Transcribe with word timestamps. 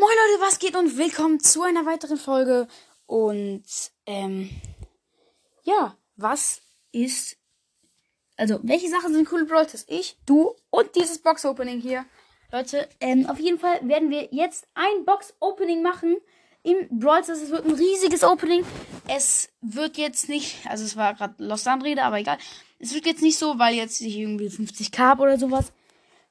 Moin 0.00 0.08
Leute, 0.08 0.40
was 0.40 0.58
geht 0.58 0.76
und 0.76 0.96
willkommen 0.96 1.40
zu 1.40 1.60
einer 1.60 1.84
weiteren 1.84 2.16
Folge. 2.16 2.68
Und 3.04 3.64
ähm, 4.06 4.48
ja, 5.62 5.94
was 6.16 6.62
ist. 6.90 7.36
Also, 8.38 8.60
welche 8.62 8.88
Sachen 8.88 9.12
sind 9.12 9.28
coole 9.28 9.44
Brawl 9.44 9.68
Stars? 9.68 9.84
Ich, 9.88 10.16
du 10.24 10.54
und 10.70 10.96
dieses 10.96 11.18
Box-Opening 11.18 11.80
hier. 11.82 12.06
Leute, 12.50 12.88
ähm, 13.00 13.26
auf 13.26 13.38
jeden 13.38 13.58
Fall 13.58 13.86
werden 13.86 14.08
wir 14.08 14.28
jetzt 14.30 14.66
ein 14.72 15.04
Box-Opening 15.04 15.82
machen 15.82 16.16
im 16.62 16.88
Brawl 16.98 17.22
Stars. 17.22 17.42
Es 17.42 17.50
wird 17.50 17.66
ein 17.66 17.74
riesiges 17.74 18.24
Opening. 18.24 18.64
Es 19.06 19.50
wird 19.60 19.98
jetzt 19.98 20.30
nicht, 20.30 20.66
also 20.66 20.82
es 20.82 20.96
war 20.96 21.12
gerade 21.12 21.34
Lost 21.36 21.68
Anrede, 21.68 22.04
aber 22.04 22.20
egal. 22.20 22.38
Es 22.78 22.94
wird 22.94 23.04
jetzt 23.04 23.20
nicht 23.20 23.36
so, 23.36 23.58
weil 23.58 23.74
jetzt 23.74 24.00
ich 24.00 24.16
irgendwie 24.16 24.48
50k 24.48 24.96
habe 24.96 25.24
oder 25.24 25.38
sowas. 25.38 25.74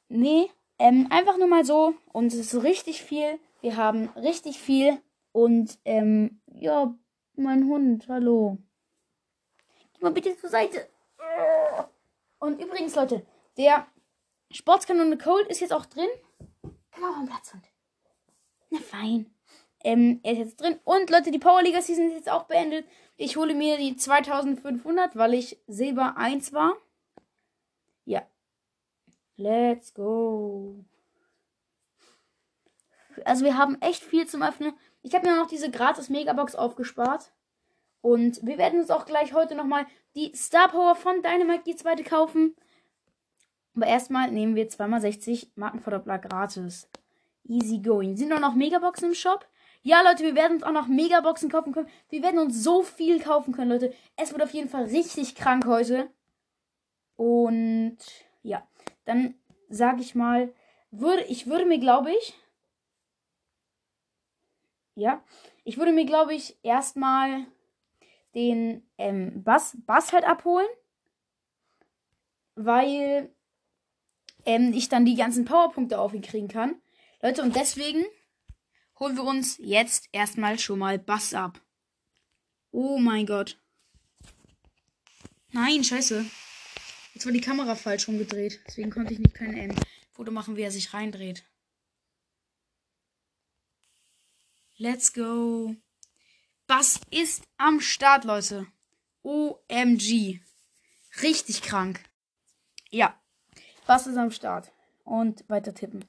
Nee, 0.08 0.50
ähm, 0.80 1.06
einfach 1.12 1.38
nur 1.38 1.48
mal 1.48 1.66
so. 1.66 1.94
Und 2.12 2.34
es 2.34 2.52
ist 2.52 2.64
richtig 2.64 3.04
viel. 3.04 3.40
Wir 3.62 3.78
haben 3.78 4.10
richtig 4.10 4.60
viel. 4.60 5.02
Und, 5.32 5.78
ähm, 5.86 6.42
ja, 6.48 6.94
mein 7.36 7.66
Hund, 7.68 8.08
hallo. 8.08 8.58
Geh 9.94 10.02
mal 10.02 10.12
bitte 10.12 10.36
zur 10.38 10.50
Seite. 10.50 10.88
Und 12.40 12.62
übrigens, 12.62 12.96
Leute, 12.96 13.26
der 13.58 13.86
Sportskanone 14.52 15.18
Cold 15.18 15.48
ist 15.48 15.60
jetzt 15.60 15.74
auch 15.74 15.86
drin. 15.86 16.10
Am 17.02 17.28
Platz, 17.28 17.54
Hund. 17.54 17.66
Na 18.70 18.80
fein. 18.80 19.34
Ähm, 19.84 20.20
er 20.24 20.34
ist 20.34 20.40
jetzt 20.40 20.62
drin. 20.62 20.80
Und 20.84 21.10
Leute, 21.10 21.32
die 21.32 21.40
Powerliga 21.40 21.82
Season 21.82 22.08
ist 22.08 22.16
jetzt 22.16 22.32
auch 22.32 22.44
beendet. 22.44 22.86
Ich 23.16 23.38
hole 23.38 23.54
mir 23.54 23.78
die 23.78 23.96
2500, 23.96 25.16
weil 25.16 25.34
ich 25.34 25.58
Silber 25.68 26.18
1 26.18 26.54
war. 26.54 26.76
Ja. 28.06 28.26
Let's 29.38 29.94
go. 29.94 30.84
Also 33.26 33.46
wir 33.46 33.58
haben 33.58 33.80
echt 33.82 34.04
viel 34.04 34.28
zum 34.28 34.42
Öffnen. 34.42 34.74
Ich 35.02 35.16
habe 35.16 35.28
mir 35.28 35.36
noch 35.36 35.48
diese 35.48 35.72
gratis 35.72 36.10
Megabox 36.10 36.56
aufgespart. 36.56 37.32
Und 38.02 38.46
wir 38.46 38.58
werden 38.58 38.80
uns 38.80 38.92
auch 38.92 39.06
gleich 39.06 39.34
heute 39.34 39.56
nochmal 39.56 39.86
die 40.16 40.34
Star 40.36 40.70
Power 40.70 40.96
von 40.96 41.22
Dynamite 41.22 41.64
die 41.66 41.76
zweite 41.76 42.04
kaufen. 42.04 42.56
Aber 43.76 43.88
erstmal 43.88 44.32
nehmen 44.32 44.56
wir 44.56 44.70
2x60 44.70 45.48
Markenverdoppler 45.56 46.20
gratis. 46.20 46.90
Easy 47.48 47.80
going. 47.80 48.16
Sind 48.16 48.32
auch 48.34 48.40
noch 48.40 48.56
Megaboxen 48.56 49.10
im 49.10 49.16
Shop? 49.16 49.46
Ja, 49.82 50.02
Leute, 50.02 50.24
wir 50.24 50.36
werden 50.36 50.56
uns 50.56 50.64
auch 50.64 50.72
noch 50.72 50.88
Megaboxen 50.88 51.50
kaufen 51.50 51.72
können. 51.72 51.88
Wir 52.10 52.22
werden 52.22 52.40
uns 52.40 52.64
so 52.64 52.84
viel 52.84 53.20
kaufen 53.22 53.54
können, 53.54 53.72
Leute. 53.72 53.94
Es 54.18 54.32
wird 54.32 54.44
auf 54.44 54.54
jeden 54.54 54.70
Fall 54.70 54.86
richtig 54.86 55.36
krank 55.36 55.66
heute. 55.66 56.10
Und 57.16 57.98
ja, 58.44 58.68
dann 59.06 59.36
sage 59.70 60.02
ich 60.02 60.16
mal, 60.16 60.54
würde 60.92 61.24
ich 61.24 61.48
würde 61.48 61.66
mir, 61.66 61.80
glaube 61.80 62.12
ich, 62.12 62.34
ja, 65.00 65.24
ich 65.64 65.78
würde 65.78 65.92
mir, 65.92 66.06
glaube 66.06 66.34
ich, 66.34 66.58
erstmal 66.64 67.46
den 68.36 68.84
ähm, 68.98 69.44
Bass, 69.44 69.78
Bass 69.86 70.14
halt 70.14 70.24
abholen, 70.24 70.68
weil 72.56 73.34
ähm, 74.46 74.74
ich 74.74 74.90
dann 74.90 75.06
die 75.06 75.16
ganzen 75.16 75.46
Powerpunkte 75.46 76.00
auf 76.00 76.14
ihn 76.14 76.22
kriegen 76.22 76.48
kann. 76.48 76.82
Leute, 77.22 77.42
und 77.42 77.56
deswegen 77.56 78.06
holen 79.00 79.16
wir 79.16 79.24
uns 79.24 79.58
jetzt 79.58 80.10
erstmal 80.12 80.60
schon 80.60 80.80
mal 80.80 81.00
Bass 81.00 81.34
ab. 81.34 81.60
Oh 82.72 82.98
mein 82.98 83.26
Gott. 83.26 83.60
Nein, 85.52 85.84
scheiße. 85.84 86.26
Jetzt 87.14 87.26
war 87.26 87.34
die 87.34 87.42
Kamera 87.42 87.76
falsch 87.76 88.08
rumgedreht. 88.08 88.62
Deswegen 88.68 88.92
konnte 88.92 89.14
ich 89.14 89.20
nicht 89.20 89.34
kein 89.34 89.58
ähm, 89.58 89.76
Foto 90.12 90.32
machen, 90.32 90.56
wie 90.56 90.62
er 90.62 90.72
sich 90.72 90.94
reindreht. 90.94 91.44
Let's 94.82 95.12
go. 95.12 95.76
Bass 96.66 97.02
ist 97.12 97.44
am 97.58 97.82
Start, 97.82 98.24
Leute. 98.24 98.66
OMG. 99.24 100.40
Richtig 101.22 101.62
krank. 101.64 102.00
Ja, 102.90 103.14
Bass 103.88 104.08
ist 104.08 104.16
am 104.16 104.32
Start. 104.32 104.72
Und 105.04 105.44
weiter 105.50 105.74
tippen. 105.74 106.06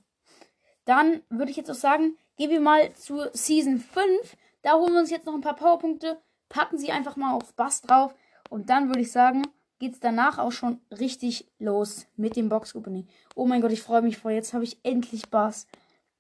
Dann 0.85 1.21
würde 1.31 1.51
ich 1.51 1.57
jetzt 1.57 1.69
auch 1.69 1.75
sagen, 1.75 2.17
gehen 2.37 2.51
wir 2.51 2.61
mal 2.61 2.95
zur 2.95 3.33
Season 3.35 3.81
5. 3.81 4.37
Da 4.63 4.75
holen 4.75 4.93
wir 4.93 5.01
uns 5.01 5.11
jetzt 5.11 5.27
noch 5.27 5.35
ein 5.35 5.41
paar 5.41 5.57
Powerpunkte, 5.57 6.23
packen 6.49 6.79
sie 6.79 6.93
einfach 6.93 7.17
mal 7.17 7.35
auf 7.35 7.53
Bass 7.55 7.83
drauf. 7.83 8.15
Und 8.51 8.71
dann 8.71 8.87
würde 8.87 9.01
ich 9.01 9.11
sagen, 9.11 9.49
geht 9.81 9.95
es 9.95 9.99
danach 10.01 10.39
auch 10.39 10.53
schon 10.53 10.81
richtig 10.93 11.51
los 11.59 12.07
mit 12.15 12.37
dem 12.37 12.49
Box-Opening. 12.49 13.09
Oh 13.35 13.47
mein 13.47 13.63
Gott, 13.63 13.73
ich 13.73 13.83
freue 13.83 14.03
mich 14.03 14.19
vor. 14.19 14.31
Jetzt 14.31 14.55
habe 14.55 14.63
ich 14.63 14.79
endlich 14.85 15.29
Bass. 15.29 15.67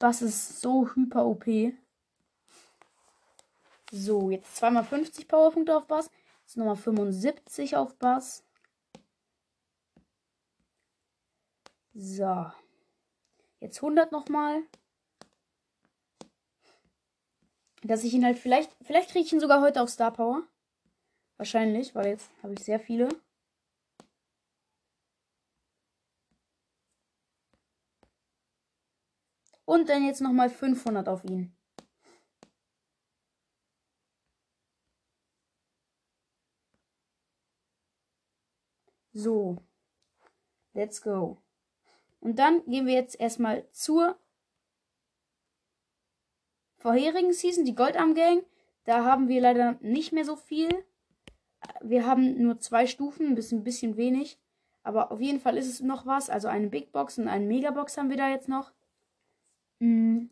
Bass 0.00 0.21
ist 0.21 0.61
so 0.61 0.88
hyper 0.97 1.27
OP. 1.27 1.47
So, 3.93 4.31
jetzt 4.31 4.56
zweimal 4.56 4.84
50 4.84 5.27
Powerpunkte 5.27 5.77
auf 5.77 5.87
Bass. 5.87 6.11
Jetzt 6.43 6.56
nochmal 6.56 6.77
75 6.77 7.77
auf 7.77 7.97
Bass. 7.97 8.45
So. 11.95 12.53
Jetzt 13.59 13.79
100 13.79 14.12
nochmal. 14.12 14.62
Dass 17.83 18.05
ich 18.05 18.15
ihn 18.15 18.25
halt 18.25 18.39
vielleicht, 18.39 18.71
vielleicht 18.83 19.11
kriege 19.11 19.25
ich 19.25 19.33
ihn 19.33 19.41
sogar 19.41 19.61
heute 19.61 19.83
auf 19.83 19.91
Star 19.91 20.12
Power. 20.12 20.43
Wahrscheinlich, 21.37 21.95
weil 21.95 22.09
jetzt 22.09 22.31
habe 22.43 22.53
ich 22.55 22.61
sehr 22.61 22.79
viele. 22.79 23.09
Und 29.65 29.89
dann 29.89 30.05
jetzt 30.05 30.21
nochmal 30.21 30.50
500 30.50 31.09
auf 31.09 31.25
ihn. 31.25 31.56
So. 39.20 39.58
Let's 40.72 41.03
go. 41.03 41.42
Und 42.20 42.38
dann 42.38 42.64
gehen 42.64 42.86
wir 42.86 42.94
jetzt 42.94 43.20
erstmal 43.20 43.69
zur 43.70 44.19
vorherigen 46.78 47.32
Season, 47.32 47.64
die 47.66 47.75
Goldarm 47.75 48.14
Gang. 48.14 48.44
Da 48.84 49.04
haben 49.04 49.28
wir 49.28 49.42
leider 49.42 49.76
nicht 49.81 50.12
mehr 50.12 50.25
so 50.25 50.36
viel. 50.36 50.70
Wir 51.82 52.06
haben 52.06 52.42
nur 52.42 52.60
zwei 52.60 52.86
Stufen, 52.86 53.26
ein 53.26 53.34
bisschen, 53.34 53.62
bisschen 53.62 53.98
wenig. 53.98 54.38
Aber 54.82 55.12
auf 55.12 55.20
jeden 55.20 55.41
Fall 55.41 55.58
ist 55.58 55.69
es 55.69 55.81
noch 55.81 56.06
was. 56.06 56.31
Also 56.31 56.48
eine 56.48 56.69
Big 56.69 56.92
Box 56.92 57.19
und 57.19 57.28
eine 57.28 57.44
Megabox 57.44 57.98
haben 57.98 58.08
wir 58.08 58.16
da 58.16 58.31
jetzt 58.31 58.48
noch. 58.48 58.72
Mm. 59.81 60.26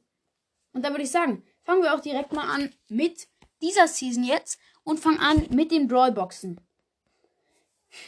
Und 0.72 0.84
da 0.84 0.90
würde 0.90 1.02
ich 1.02 1.10
sagen, 1.10 1.44
fangen 1.62 1.82
wir 1.82 1.94
auch 1.94 2.00
direkt 2.00 2.32
mal 2.32 2.48
an 2.48 2.72
mit 2.88 3.28
dieser 3.60 3.86
Season 3.86 4.24
jetzt 4.24 4.58
und 4.82 5.00
fangen 5.00 5.18
an 5.18 5.46
mit 5.50 5.72
den 5.72 5.88
Brawlboxen. 5.88 6.58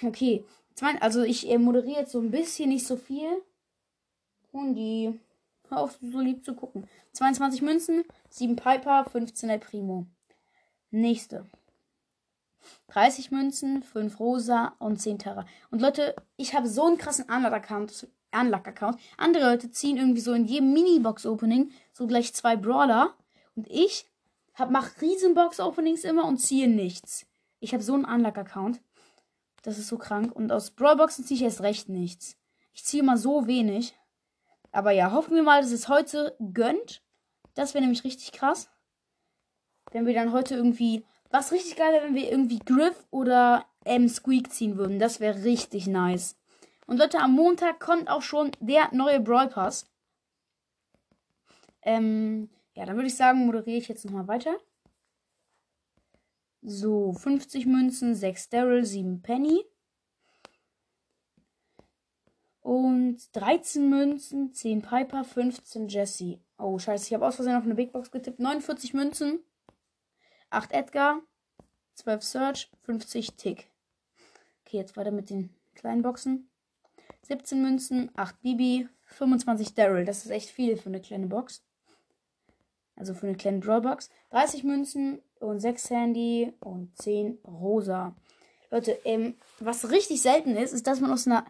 Okay, 0.02 0.44
also 1.00 1.22
ich 1.22 1.48
äh, 1.48 1.58
moderiere 1.58 2.00
jetzt 2.00 2.12
so 2.12 2.20
ein 2.20 2.30
bisschen, 2.30 2.70
nicht 2.70 2.86
so 2.86 2.96
viel. 2.96 3.42
Hundi. 4.52 5.18
Hör 5.68 5.78
auf, 5.78 5.98
so 6.00 6.20
lieb 6.20 6.44
zu 6.44 6.54
gucken. 6.54 6.88
22 7.12 7.62
Münzen, 7.62 8.04
7 8.30 8.56
Piper, 8.56 9.04
15 9.04 9.50
El 9.50 9.58
Primo. 9.60 10.06
Nächste. 10.90 11.46
30 12.88 13.30
Münzen, 13.30 13.82
5 13.82 14.18
Rosa 14.18 14.74
und 14.78 15.00
10 15.00 15.18
Terra. 15.18 15.46
Und 15.70 15.80
Leute, 15.80 16.16
ich 16.36 16.54
habe 16.54 16.68
so 16.68 16.86
einen 16.86 16.98
krassen 16.98 17.26
Unlock-Account. 17.30 18.08
Unlock-Account. 18.32 18.98
Andere 19.16 19.50
Leute 19.50 19.70
ziehen 19.70 19.96
irgendwie 19.96 20.20
so 20.20 20.32
in 20.32 20.44
jedem 20.44 20.72
Mini-Box-Opening 20.72 21.70
so 21.92 22.06
gleich 22.06 22.34
zwei 22.34 22.56
Brawler. 22.56 23.14
Und 23.54 23.68
ich 23.68 24.06
hab, 24.54 24.70
mach 24.70 25.00
Riesen-Box-Openings 25.00 26.04
immer 26.04 26.24
und 26.26 26.38
ziehe 26.38 26.68
nichts. 26.68 27.26
Ich 27.60 27.72
habe 27.72 27.82
so 27.82 27.94
einen 27.94 28.04
Unlock-Account. 28.04 28.80
Das 29.62 29.78
ist 29.78 29.88
so 29.88 29.98
krank. 29.98 30.34
Und 30.34 30.52
aus 30.52 30.70
Brawlboxen 30.70 31.24
ziehe 31.24 31.36
ich 31.36 31.44
erst 31.44 31.62
recht 31.62 31.88
nichts. 31.88 32.36
Ich 32.72 32.84
ziehe 32.84 33.02
immer 33.02 33.16
so 33.16 33.46
wenig. 33.46 33.94
Aber 34.72 34.92
ja, 34.92 35.12
hoffen 35.12 35.34
wir 35.34 35.42
mal, 35.42 35.62
dass 35.62 35.72
es 35.72 35.88
heute 35.88 36.36
gönnt. 36.52 37.02
Das 37.54 37.74
wäre 37.74 37.82
nämlich 37.82 38.04
richtig 38.04 38.32
krass. 38.32 38.70
Wenn 39.92 40.06
wir 40.06 40.14
dann 40.14 40.32
heute 40.32 40.54
irgendwie. 40.54 41.04
Was 41.32 41.52
richtig 41.52 41.76
geil 41.76 41.92
wäre, 41.92 42.06
wenn 42.06 42.14
wir 42.16 42.30
irgendwie 42.30 42.58
Griff 42.58 43.06
oder 43.10 43.64
M 43.84 44.08
Squeak 44.08 44.52
ziehen 44.52 44.76
würden. 44.76 44.98
Das 44.98 45.20
wäre 45.20 45.44
richtig 45.44 45.86
nice. 45.86 46.36
Und 46.86 46.98
Leute, 46.98 47.20
am 47.20 47.32
Montag 47.32 47.78
kommt 47.78 48.10
auch 48.10 48.22
schon 48.22 48.50
der 48.58 48.92
neue 48.92 49.20
Brawl 49.20 49.48
Pass. 49.48 49.88
Ähm, 51.82 52.50
ja, 52.74 52.84
dann 52.84 52.96
würde 52.96 53.06
ich 53.06 53.16
sagen, 53.16 53.46
moderiere 53.46 53.78
ich 53.78 53.88
jetzt 53.88 54.04
nochmal 54.04 54.26
weiter. 54.26 54.56
So, 56.62 57.12
50 57.12 57.66
Münzen, 57.66 58.14
6 58.14 58.50
Daryl, 58.50 58.84
7 58.84 59.22
Penny. 59.22 59.64
Und 62.60 63.34
13 63.34 63.88
Münzen, 63.88 64.52
10 64.52 64.82
Piper, 64.82 65.24
15 65.24 65.88
Jesse. 65.88 66.40
Oh, 66.58 66.78
scheiße, 66.78 67.06
ich 67.06 67.14
habe 67.14 67.26
aus 67.26 67.36
Versehen 67.36 67.56
auf 67.56 67.64
eine 67.64 67.74
Big 67.74 67.92
Box 67.92 68.10
getippt. 68.10 68.38
49 68.38 68.92
Münzen, 68.92 69.40
8 70.50 70.72
Edgar, 70.72 71.22
12 71.94 72.22
Search, 72.22 72.70
50 72.82 73.36
Tick. 73.36 73.70
Okay, 74.66 74.76
jetzt 74.76 74.96
weiter 74.96 75.10
mit 75.10 75.30
den 75.30 75.54
kleinen 75.74 76.02
Boxen. 76.02 76.50
17 77.22 77.62
Münzen, 77.62 78.10
8 78.14 78.40
Bibi, 78.42 78.88
25 79.06 79.74
Daryl. 79.74 80.04
Das 80.04 80.24
ist 80.24 80.30
echt 80.30 80.50
viel 80.50 80.76
für 80.76 80.90
eine 80.90 81.00
kleine 81.00 81.26
Box. 81.26 81.64
Also 82.96 83.14
für 83.14 83.26
eine 83.26 83.36
kleine 83.36 83.60
Drawbox. 83.60 84.10
30 84.30 84.64
Münzen 84.64 85.22
und 85.40 85.60
6 85.60 85.90
Handy 85.90 86.52
und 86.60 86.96
10 86.96 87.38
Rosa. 87.46 88.14
Leute, 88.70 88.98
ähm, 89.04 89.34
was 89.58 89.90
richtig 89.90 90.22
selten 90.22 90.56
ist, 90.56 90.72
ist, 90.72 90.86
dass 90.86 91.00
man 91.00 91.12
aus 91.12 91.26
einer, 91.26 91.44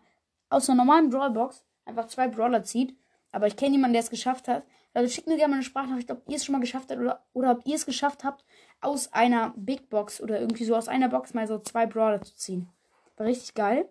aus 0.49 0.69
einer 0.69 0.79
normalen 0.79 1.11
Brawlbox 1.11 1.65
einfach 1.85 2.07
zwei 2.07 2.29
Brawler 2.29 2.65
zieht. 2.65 2.97
Aber 3.33 3.47
ich 3.47 3.57
kenne 3.57 3.73
niemanden, 3.73 3.93
der 3.93 4.03
es 4.03 4.11
geschafft 4.11 4.49
hat. 4.49 4.65
Also 4.93 5.13
schickt 5.13 5.29
mir 5.29 5.37
gerne 5.37 5.51
mal 5.51 5.57
eine 5.57 5.65
Sprachnachricht, 5.65 6.11
ob 6.11 6.23
ihr 6.29 6.37
es 6.37 6.45
schon 6.45 6.55
mal 6.55 6.61
geschafft 6.61 6.91
habt 6.91 7.01
oder, 7.01 7.23
oder 7.33 7.53
ob 7.53 7.67
ihr 7.67 7.77
es 7.77 7.87
geschafft 7.87 8.25
habt, 8.25 8.45
aus 8.81 9.13
einer 9.13 9.53
Big 9.57 9.89
Box 9.89 10.21
oder 10.21 10.41
irgendwie 10.41 10.65
so 10.65 10.75
aus 10.75 10.89
einer 10.89 11.09
Box 11.09 11.35
mal 11.35 11.47
so 11.47 11.59
zwei 11.59 11.87
Brawler 11.87 12.23
zu 12.23 12.35
ziehen. 12.35 12.69
War 13.17 13.27
richtig 13.27 13.55
geil. 13.55 13.89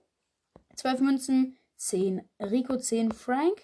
12 0.75 1.01
Münzen, 1.01 1.57
10 1.77 2.27
Rico, 2.39 2.77
10 2.77 3.11
Frank. 3.11 3.61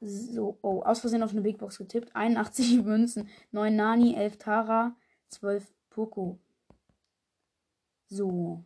So, 0.00 0.58
oh, 0.62 0.80
aus 0.82 1.00
Versehen 1.00 1.22
auf 1.22 1.32
eine 1.32 1.42
Big 1.42 1.58
Box 1.58 1.78
getippt. 1.78 2.16
81 2.16 2.82
Münzen, 2.84 3.28
9 3.52 3.74
Nani, 3.74 4.14
11 4.14 4.38
Tara, 4.38 4.96
12 5.28 5.66
Poco. 5.90 6.38
So. 8.06 8.64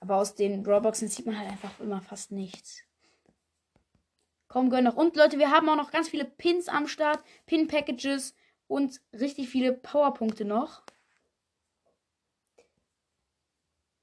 Aber 0.00 0.16
aus 0.16 0.34
den 0.34 0.64
Drawboxen 0.64 1.08
sieht 1.08 1.26
man 1.26 1.38
halt 1.38 1.50
einfach 1.50 1.78
immer 1.80 2.00
fast 2.00 2.32
nichts. 2.32 2.82
Komm, 4.48 4.70
gönn 4.70 4.84
noch. 4.84 4.96
Und 4.96 5.16
Leute, 5.16 5.38
wir 5.38 5.50
haben 5.50 5.68
auch 5.68 5.76
noch 5.76 5.90
ganz 5.90 6.08
viele 6.08 6.24
Pins 6.24 6.68
am 6.68 6.88
Start, 6.88 7.22
Pin-Packages 7.46 8.34
und 8.66 9.00
richtig 9.12 9.50
viele 9.50 9.74
Powerpunkte 9.74 10.46
noch. 10.46 10.82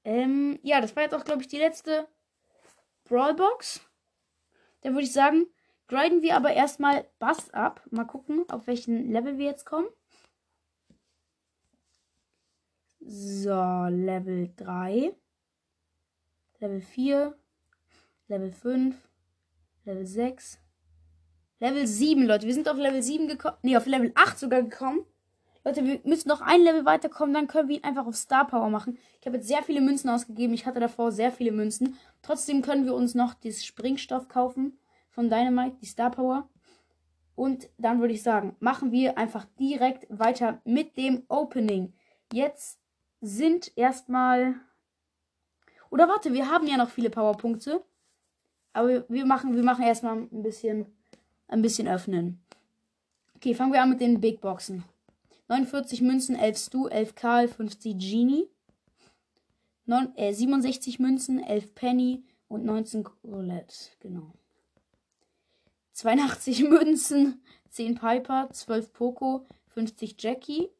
Ähm, 0.04 0.60
ja, 0.62 0.80
das 0.80 0.94
war 0.94 1.02
jetzt 1.02 1.14
auch, 1.14 1.24
glaube 1.24 1.42
ich, 1.42 1.48
die 1.48 1.58
letzte 1.58 2.06
Brawlbox. 3.04 3.80
Dann 4.82 4.92
würde 4.92 5.04
ich 5.04 5.12
sagen, 5.12 5.46
grinden 5.88 6.22
wir 6.22 6.36
aber 6.36 6.52
erstmal 6.52 7.06
Bass 7.18 7.50
ab. 7.50 7.82
Mal 7.90 8.04
gucken, 8.04 8.44
auf 8.50 8.66
welchen 8.66 9.10
Level 9.10 9.38
wir 9.38 9.46
jetzt 9.46 9.66
kommen. 9.66 9.88
So, 13.00 13.86
Level 13.88 14.52
3. 14.56 15.14
Level 16.58 16.80
4. 16.80 17.36
Level 18.28 18.50
5. 18.50 18.96
Level 19.84 20.06
6. 20.06 20.58
Level 21.60 21.86
7, 21.86 22.26
Leute. 22.26 22.46
Wir 22.46 22.54
sind 22.54 22.68
auf 22.68 22.76
Level 22.76 23.02
7 23.02 23.28
gekommen. 23.28 23.56
Ne, 23.62 23.76
auf 23.76 23.86
Level 23.86 24.12
8 24.14 24.38
sogar 24.38 24.62
gekommen. 24.62 25.04
Leute, 25.64 25.84
wir 25.84 26.00
müssen 26.04 26.28
noch 26.28 26.42
ein 26.42 26.60
Level 26.60 26.84
weiterkommen, 26.84 27.34
dann 27.34 27.48
können 27.48 27.68
wir 27.68 27.78
ihn 27.78 27.84
einfach 27.84 28.06
auf 28.06 28.14
Star 28.14 28.46
Power 28.46 28.70
machen. 28.70 28.98
Ich 29.20 29.26
habe 29.26 29.36
jetzt 29.36 29.48
sehr 29.48 29.64
viele 29.64 29.80
Münzen 29.80 30.08
ausgegeben. 30.08 30.54
Ich 30.54 30.64
hatte 30.64 30.78
davor 30.78 31.10
sehr 31.10 31.32
viele 31.32 31.50
Münzen. 31.50 31.96
Trotzdem 32.22 32.62
können 32.62 32.84
wir 32.84 32.94
uns 32.94 33.16
noch 33.16 33.34
dieses 33.34 33.64
Springstoff 33.64 34.28
kaufen 34.28 34.78
von 35.16 35.30
Dynamite, 35.30 35.78
die 35.80 35.86
Star 35.86 36.10
Power. 36.10 36.48
Und 37.34 37.68
dann 37.78 38.00
würde 38.00 38.14
ich 38.14 38.22
sagen, 38.22 38.54
machen 38.60 38.92
wir 38.92 39.18
einfach 39.18 39.46
direkt 39.58 40.06
weiter 40.10 40.60
mit 40.64 40.96
dem 40.96 41.24
Opening. 41.28 41.94
Jetzt 42.32 42.78
sind 43.20 43.72
erstmal. 43.76 44.54
Oder 45.90 46.08
warte, 46.08 46.32
wir 46.32 46.50
haben 46.50 46.66
ja 46.66 46.76
noch 46.76 46.90
viele 46.90 47.10
Powerpunkte. 47.10 47.82
Aber 48.72 49.08
wir 49.08 49.24
machen, 49.24 49.56
wir 49.56 49.62
machen 49.62 49.84
erstmal 49.84 50.16
ein 50.16 50.42
bisschen, 50.42 50.86
ein 51.48 51.62
bisschen 51.62 51.88
öffnen. 51.88 52.42
Okay, 53.36 53.54
fangen 53.54 53.72
wir 53.72 53.82
an 53.82 53.90
mit 53.90 54.00
den 54.00 54.20
Big 54.20 54.40
Boxen. 54.42 54.84
49 55.48 56.02
Münzen, 56.02 56.36
11 56.36 56.58
Stu, 56.58 56.88
11 56.88 57.14
Karl, 57.14 57.48
50 57.48 57.96
Genie. 57.96 58.50
9, 59.86 60.14
äh, 60.16 60.32
67 60.34 60.98
Münzen, 60.98 61.42
11 61.42 61.74
Penny 61.74 62.24
und 62.48 62.64
19 62.64 63.06
Roulette. 63.24 63.74
Genau. 64.00 64.32
82 65.96 66.62
Münzen, 66.68 67.42
10 67.70 67.94
Piper, 67.94 68.50
12 68.52 68.92
Poco, 68.92 69.46
50 69.68 70.16
Jackie. 70.22 70.70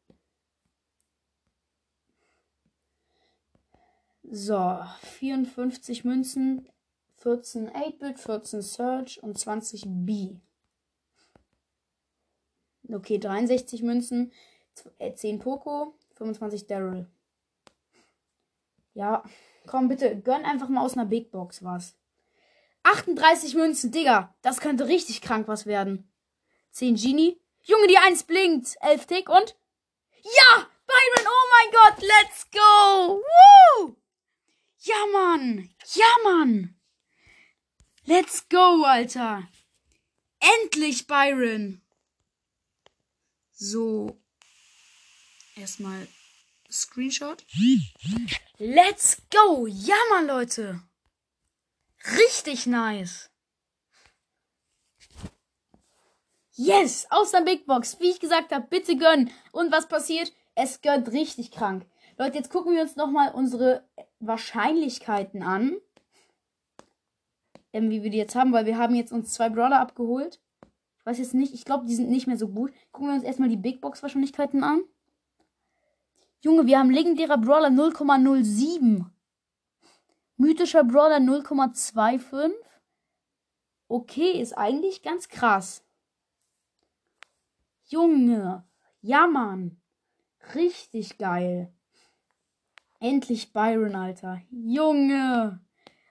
So, 4.29 4.77
54 5.01 6.03
Münzen, 6.03 6.69
14 7.15 7.69
8-Bit, 7.69 8.19
14 8.19 8.61
Search 8.61 9.23
und 9.23 9.39
20 9.39 9.85
B. 9.87 10.35
Okay, 12.87 13.17
63 13.17 13.81
Münzen, 13.81 14.31
10 15.15 15.35
äh, 15.35 15.39
Poco, 15.39 15.95
25 16.13 16.67
Daryl. 16.67 17.07
Ja, 18.93 19.23
komm 19.65 19.87
bitte, 19.87 20.19
gönn 20.19 20.45
einfach 20.45 20.69
mal 20.69 20.85
aus 20.85 20.93
einer 20.93 21.05
Big 21.05 21.31
Box 21.31 21.63
was. 21.63 21.95
38 22.87 23.53
Münzen, 23.55 23.91
Digga. 23.91 24.33
Das 24.41 24.59
könnte 24.59 24.87
richtig 24.87 25.21
krank 25.21 25.47
was 25.47 25.65
werden. 25.65 26.09
10 26.71 26.95
Genie. 26.95 27.39
Junge, 27.63 27.87
die 27.87 27.97
1 27.97 28.23
blinkt. 28.23 28.75
11 28.81 29.05
Tick 29.05 29.29
und. 29.29 29.55
Ja! 30.23 30.67
Byron, 30.87 31.27
oh 31.27 31.47
mein 31.51 31.71
Gott, 31.73 32.01
let's 32.01 32.49
go! 32.49 33.21
Woo! 33.21 33.97
Ja, 34.79 34.95
Mann! 35.11 35.69
Ja, 35.93 36.05
Mann! 36.23 36.75
Let's 38.05 38.47
go, 38.47 38.85
Alter! 38.85 39.49
Endlich, 40.39 41.07
Byron! 41.07 41.81
So, 43.51 44.17
Erstmal 45.57 46.07
Screenshot. 46.71 47.43
Let's 48.59 49.17
go! 49.29 49.67
Ja, 49.67 49.97
Mann, 50.09 50.27
Leute! 50.27 50.81
Richtig 52.15 52.65
nice! 52.67 53.29
Yes! 56.53 57.05
Aus 57.09 57.31
der 57.31 57.41
Big 57.41 57.65
Box. 57.65 57.99
Wie 57.99 58.09
ich 58.09 58.19
gesagt 58.19 58.51
habe, 58.51 58.65
bitte 58.67 58.97
gönnen. 58.97 59.29
Und 59.51 59.71
was 59.71 59.87
passiert? 59.87 60.31
Es 60.55 60.81
gönnt 60.81 61.11
richtig 61.11 61.51
krank. 61.51 61.85
Leute, 62.17 62.37
jetzt 62.37 62.49
gucken 62.49 62.73
wir 62.73 62.81
uns 62.81 62.95
nochmal 62.95 63.31
unsere 63.33 63.87
Wahrscheinlichkeiten 64.19 65.43
an. 65.43 65.77
Ähm, 67.73 67.91
wie 67.91 68.01
wir 68.01 68.09
die 68.09 68.17
jetzt 68.17 68.35
haben, 68.35 68.53
weil 68.53 68.65
wir 68.65 68.77
haben 68.77 68.95
jetzt 68.95 69.11
uns 69.11 69.33
zwei 69.33 69.49
Brawler 69.49 69.79
abgeholt. 69.79 70.39
Ich 70.99 71.05
weiß 71.05 71.19
jetzt 71.19 71.35
nicht, 71.35 71.53
ich 71.53 71.63
glaube, 71.63 71.85
die 71.85 71.95
sind 71.95 72.09
nicht 72.09 72.25
mehr 72.25 72.37
so 72.37 72.47
gut. 72.47 72.73
Gucken 72.91 73.09
wir 73.09 73.15
uns 73.15 73.23
erstmal 73.23 73.49
die 73.49 73.57
Big 73.57 73.81
Box 73.81 74.01
Wahrscheinlichkeiten 74.01 74.63
an. 74.63 74.81
Junge, 76.41 76.65
wir 76.65 76.79
haben 76.79 76.89
legendärer 76.89 77.37
Brawler 77.37 77.69
0,07. 77.69 79.05
Mythischer 80.37 80.83
Brawler 80.83 81.17
0,25. 81.17 82.51
Okay, 83.87 84.39
ist 84.39 84.55
eigentlich 84.55 85.01
ganz 85.01 85.29
krass. 85.29 85.83
Junge. 87.85 88.63
Ja, 89.01 89.25
Mann. 89.25 89.81
Richtig 90.53 91.17
geil. 91.17 91.73
Endlich 92.99 93.51
Byron, 93.51 93.95
Alter. 93.95 94.41
Junge. 94.51 95.59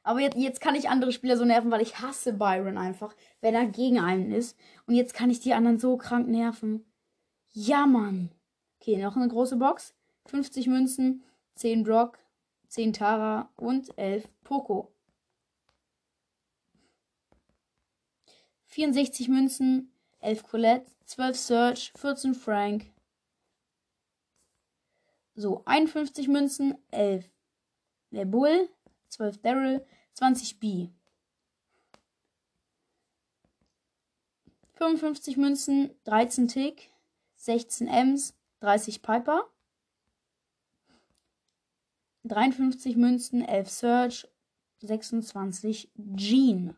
Aber 0.02 0.20
jetzt, 0.20 0.36
jetzt 0.36 0.60
kann 0.60 0.74
ich 0.74 0.88
andere 0.88 1.12
Spieler 1.12 1.36
so 1.36 1.44
nerven, 1.44 1.70
weil 1.70 1.82
ich 1.82 2.00
hasse 2.00 2.32
Byron 2.32 2.78
einfach, 2.78 3.14
wenn 3.40 3.54
er 3.54 3.66
gegen 3.66 4.00
einen 4.00 4.32
ist. 4.32 4.58
Und 4.86 4.94
jetzt 4.94 5.14
kann 5.14 5.30
ich 5.30 5.38
die 5.38 5.54
anderen 5.54 5.78
so 5.78 5.96
krank 5.96 6.26
nerven. 6.26 6.84
Ja, 7.50 7.86
Mann. 7.86 8.30
Okay, 8.80 8.96
noch 8.96 9.14
eine 9.14 9.28
große 9.28 9.56
Box. 9.56 9.94
50 10.26 10.66
Münzen, 10.66 11.22
10 11.54 11.84
Brock, 11.84 12.18
10 12.68 12.92
Tara 12.92 13.50
und 13.56 13.96
11 13.98 14.28
Poco. 14.44 14.92
64 18.66 19.28
Münzen, 19.28 19.92
11 20.20 20.42
Colette, 20.42 20.90
12 21.06 21.36
Search, 21.36 21.92
14 21.96 22.34
Frank. 22.34 22.92
So, 25.34 25.62
51 25.64 26.28
Münzen, 26.28 26.76
11 26.90 27.30
der 28.10 28.24
Bull, 28.24 28.68
12 29.08 29.40
Daryl, 29.42 29.86
20 30.14 30.60
B. 30.60 30.88
55 34.74 35.36
Münzen, 35.36 35.90
13 36.04 36.48
Tick, 36.48 36.90
16 37.36 37.88
Ms, 37.88 38.34
30 38.60 39.02
Piper. 39.02 39.50
53 42.28 42.96
Münzen, 42.96 43.42
11 43.42 43.70
Search, 43.70 44.28
26 44.80 45.90
Jean. 46.16 46.76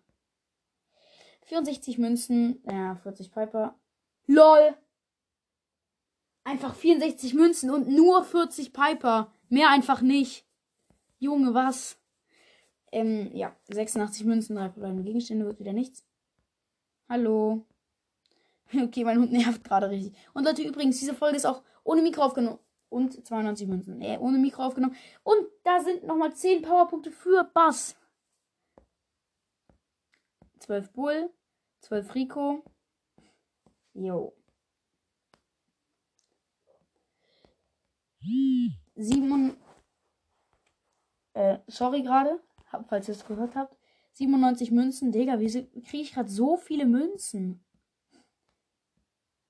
64 1.47 1.99
Münzen, 1.99 2.62
ja, 2.71 2.97
40 2.97 3.33
Piper. 3.33 3.75
LOL! 4.26 4.76
Einfach 6.45 6.75
64 6.75 7.35
Münzen 7.35 7.71
und 7.71 7.88
nur 7.88 8.25
40 8.25 8.73
Piper. 8.73 9.33
Mehr 9.49 9.71
einfach 9.71 10.00
nicht. 10.02 10.47
Junge, 11.19 11.55
was? 11.55 11.99
Ähm, 12.93 13.31
ja, 13.35 13.55
86 13.69 14.25
Münzen, 14.25 14.57
3 14.57 14.71
verbleibende 14.71 15.05
Gegenstände, 15.05 15.47
wird 15.47 15.61
wieder 15.61 15.73
nichts. 15.73 16.05
Hallo. 17.09 17.67
Okay, 18.71 19.02
mein 19.02 19.19
Hund 19.19 19.33
nervt 19.33 19.64
gerade 19.64 19.88
richtig. 19.88 20.14
Und 20.35 20.45
Leute, 20.45 20.61
übrigens, 20.61 20.99
diese 20.99 21.14
Folge 21.14 21.38
ist 21.38 21.47
auch 21.47 21.62
ohne 21.85 22.02
Mikro 22.02 22.21
aufgenommen 22.21 22.59
und 22.88 23.26
92 23.26 23.68
Münzen. 23.68 23.99
Nee, 23.99 24.18
ohne 24.18 24.38
Mikro 24.38 24.62
aufgenommen. 24.62 24.97
Und 25.23 25.47
da 25.64 25.80
sind 25.80 26.04
nochmal 26.04 26.35
10 26.35 26.62
Powerpunkte 26.62 27.11
für 27.11 27.45
Bass. 27.54 27.97
12 30.61 30.92
Bull, 30.92 31.30
12 31.80 32.14
Rico, 32.14 32.62
Jo. 33.99 34.33
Sieben. 38.95 39.57
Äh, 41.35 41.59
sorry 41.66 42.02
gerade, 42.02 42.40
falls 42.88 43.09
ihr 43.09 43.14
es 43.14 43.26
gehört 43.26 43.57
habt. 43.57 43.76
97 44.12 44.71
Münzen. 44.71 45.11
Digga, 45.11 45.40
wie 45.40 45.50
kriege 45.83 46.02
ich 46.02 46.12
gerade 46.12 46.28
so 46.28 46.57
viele 46.57 46.87
Münzen? 46.87 47.64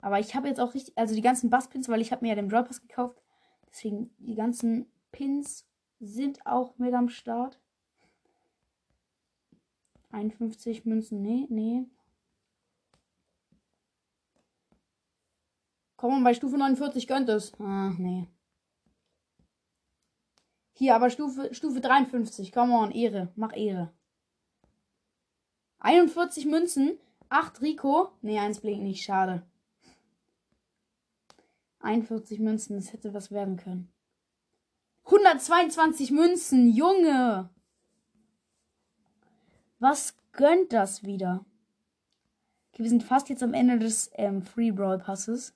Aber 0.00 0.18
ich 0.18 0.34
habe 0.34 0.48
jetzt 0.48 0.60
auch 0.60 0.74
richtig, 0.74 0.96
also 0.96 1.14
die 1.14 1.22
ganzen 1.22 1.50
Basspins, 1.50 1.88
weil 1.88 2.00
ich 2.00 2.12
habe 2.12 2.24
mir 2.24 2.30
ja 2.30 2.34
den 2.34 2.48
Brawl 2.48 2.64
Pass 2.64 2.80
gekauft. 2.80 3.20
Deswegen 3.70 4.10
die 4.18 4.34
ganzen 4.34 4.90
Pins 5.12 5.66
sind 6.00 6.46
auch 6.46 6.78
mit 6.78 6.94
am 6.94 7.08
Start. 7.08 7.60
51 10.10 10.84
Münzen, 10.84 11.22
nee, 11.22 11.46
nee. 11.50 11.84
Komm 15.96 16.22
bei 16.22 16.32
Stufe 16.32 16.56
49 16.56 17.06
gönnt 17.06 17.28
es. 17.28 17.52
Ah, 17.60 17.92
nee. 17.98 18.28
Hier, 20.74 20.94
aber 20.94 21.10
Stufe, 21.10 21.52
Stufe 21.52 21.80
53. 21.80 22.52
Komm 22.52 22.70
on, 22.70 22.92
Ehre. 22.92 23.32
Mach 23.34 23.52
Ehre. 23.56 23.92
41 25.80 26.46
Münzen. 26.46 26.98
8 27.30 27.60
Rico. 27.62 28.12
Nee, 28.22 28.38
eins 28.38 28.60
blinkt 28.60 28.84
nicht. 28.84 29.02
Schade. 29.02 29.42
41 31.80 32.38
Münzen. 32.40 32.76
Das 32.76 32.92
hätte 32.92 33.14
was 33.14 33.30
werden 33.30 33.56
können. 33.56 33.92
122 35.04 36.10
Münzen. 36.10 36.70
Junge. 36.70 37.50
Was 39.78 40.16
gönnt 40.32 40.72
das 40.72 41.04
wieder? 41.04 41.44
Okay, 42.72 42.82
wir 42.82 42.90
sind 42.90 43.02
fast 43.02 43.28
jetzt 43.28 43.42
am 43.42 43.54
Ende 43.54 43.78
des 43.78 44.10
ähm, 44.14 44.42
Free 44.42 44.70
Brawl 44.70 44.98
Passes. 44.98 45.54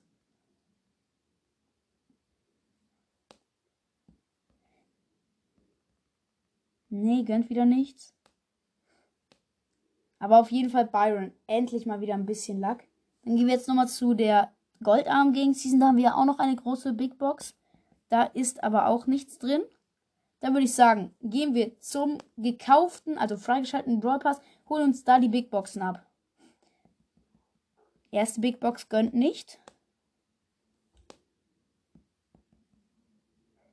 Nee, 6.89 7.23
gönnt 7.23 7.49
wieder 7.49 7.65
nichts. 7.65 8.13
Aber 10.19 10.39
auf 10.39 10.51
jeden 10.51 10.69
Fall 10.69 10.85
Byron. 10.85 11.33
Endlich 11.47 11.85
mal 11.85 12.01
wieder 12.01 12.13
ein 12.13 12.25
bisschen 12.25 12.61
Luck. 12.61 12.79
Dann 13.23 13.35
gehen 13.35 13.47
wir 13.47 13.55
jetzt 13.55 13.67
nochmal 13.67 13.87
zu 13.87 14.13
der 14.13 14.53
Goldarm 14.83 15.33
Gang 15.33 15.55
Season. 15.55 15.79
Da 15.79 15.87
haben 15.87 15.97
wir 15.97 16.03
ja 16.03 16.15
auch 16.15 16.25
noch 16.25 16.39
eine 16.39 16.55
große 16.55 16.93
Big 16.93 17.17
Box. 17.17 17.55
Da 18.09 18.23
ist 18.23 18.63
aber 18.63 18.87
auch 18.87 19.07
nichts 19.07 19.39
drin. 19.39 19.63
Dann 20.39 20.53
würde 20.53 20.65
ich 20.65 20.73
sagen, 20.73 21.15
gehen 21.21 21.53
wir 21.55 21.79
zum 21.79 22.17
gekauften, 22.37 23.17
also 23.17 23.37
freigeschalteten 23.37 24.01
Brawl 24.01 24.19
Pass, 24.19 24.41
holen 24.67 24.83
uns 24.83 25.03
da 25.03 25.19
die 25.19 25.29
Big 25.29 25.49
Boxen 25.49 25.81
ab. 25.81 26.05
Erste 28.11 28.41
Big 28.41 28.59
Box 28.59 28.89
gönnt 28.89 29.13
nicht. 29.13 29.59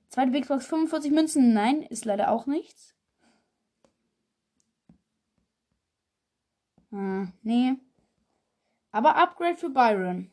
Zweite 0.09 0.31
Big 0.31 0.49
Box 0.49 0.67
45 0.67 1.13
Münzen. 1.13 1.53
Nein, 1.53 1.83
ist 1.83 2.05
leider 2.05 2.31
auch 2.31 2.47
nichts. 2.47 2.95
Hm, 6.91 7.33
nee. 7.43 7.77
Aber 8.93 9.17
Upgrade 9.17 9.57
für 9.57 9.71
Byron. 9.71 10.33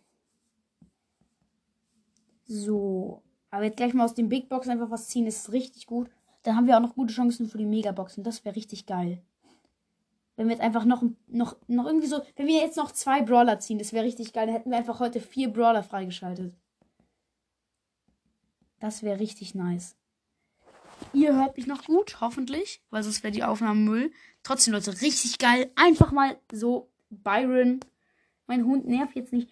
So. 2.48 3.22
Aber 3.50 3.64
jetzt 3.66 3.78
gleich 3.78 3.94
mal 3.94 4.06
aus 4.06 4.14
den 4.14 4.30
Big 4.30 4.50
Box 4.50 4.68
einfach 4.68 4.90
was 4.90 5.08
ziehen, 5.08 5.28
ist 5.28 5.52
richtig 5.52 5.86
gut. 5.86 6.10
Dann 6.44 6.56
haben 6.56 6.68
wir 6.68 6.78
auch 6.78 6.82
noch 6.82 6.96
gute 6.96 7.14
Chancen 7.14 7.48
für 7.48 7.58
die 7.58 7.66
Megaboxen. 7.66 8.24
Das 8.24 8.46
wäre 8.46 8.56
richtig 8.56 8.86
geil. 8.86 9.22
Wenn 10.36 10.48
wir 10.48 10.54
jetzt 10.54 10.64
einfach 10.64 10.86
noch, 10.86 11.04
noch, 11.28 11.58
noch 11.68 11.86
irgendwie 11.86 12.08
so. 12.08 12.22
Wenn 12.36 12.48
wir 12.48 12.62
jetzt 12.62 12.78
noch 12.78 12.92
zwei 12.92 13.22
Brawler 13.22 13.60
ziehen, 13.60 13.80
das 13.80 13.92
wäre 13.92 14.06
richtig 14.06 14.34
geil. 14.34 14.46
Dann 14.46 14.56
hätten 14.56 14.70
wir 14.70 14.78
einfach 14.78 15.00
heute 15.00 15.20
vier 15.20 15.52
Brawler 15.52 15.84
freigeschaltet. 15.84 16.54
Das 18.80 19.02
wäre 19.02 19.20
richtig 19.20 19.56
nice. 19.56 19.96
Ihr 21.14 21.36
hört 21.36 21.58
mich 21.58 21.68
noch 21.68 21.86
gut, 21.86 22.22
hoffentlich, 22.22 22.82
weil 22.90 23.04
sonst 23.04 23.24
wäre 23.24 23.32
die 23.32 23.44
Aufnahme 23.44 23.80
Müll. 23.80 24.12
Trotzdem, 24.44 24.74
Leute, 24.74 25.02
richtig 25.02 25.40
geil. 25.40 25.72
Einfach 25.76 26.12
mal 26.12 26.38
so 26.52 26.90
Byron. 27.10 27.80
Mein 28.46 28.66
Hund 28.66 28.88
nervt 28.88 29.16
jetzt 29.16 29.34
nicht. 29.34 29.50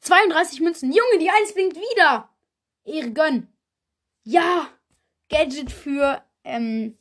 32 0.00 0.60
Münzen. 0.60 0.92
Junge, 0.92 1.18
die 1.18 1.30
Eins 1.30 1.54
blinkt 1.54 1.76
wieder. 1.76 2.28
Ehre 2.84 3.10
gönn. 3.12 3.48
Ja. 4.22 4.68
Gadget 5.28 5.70
für, 5.70 6.22
ähm, 6.44 6.96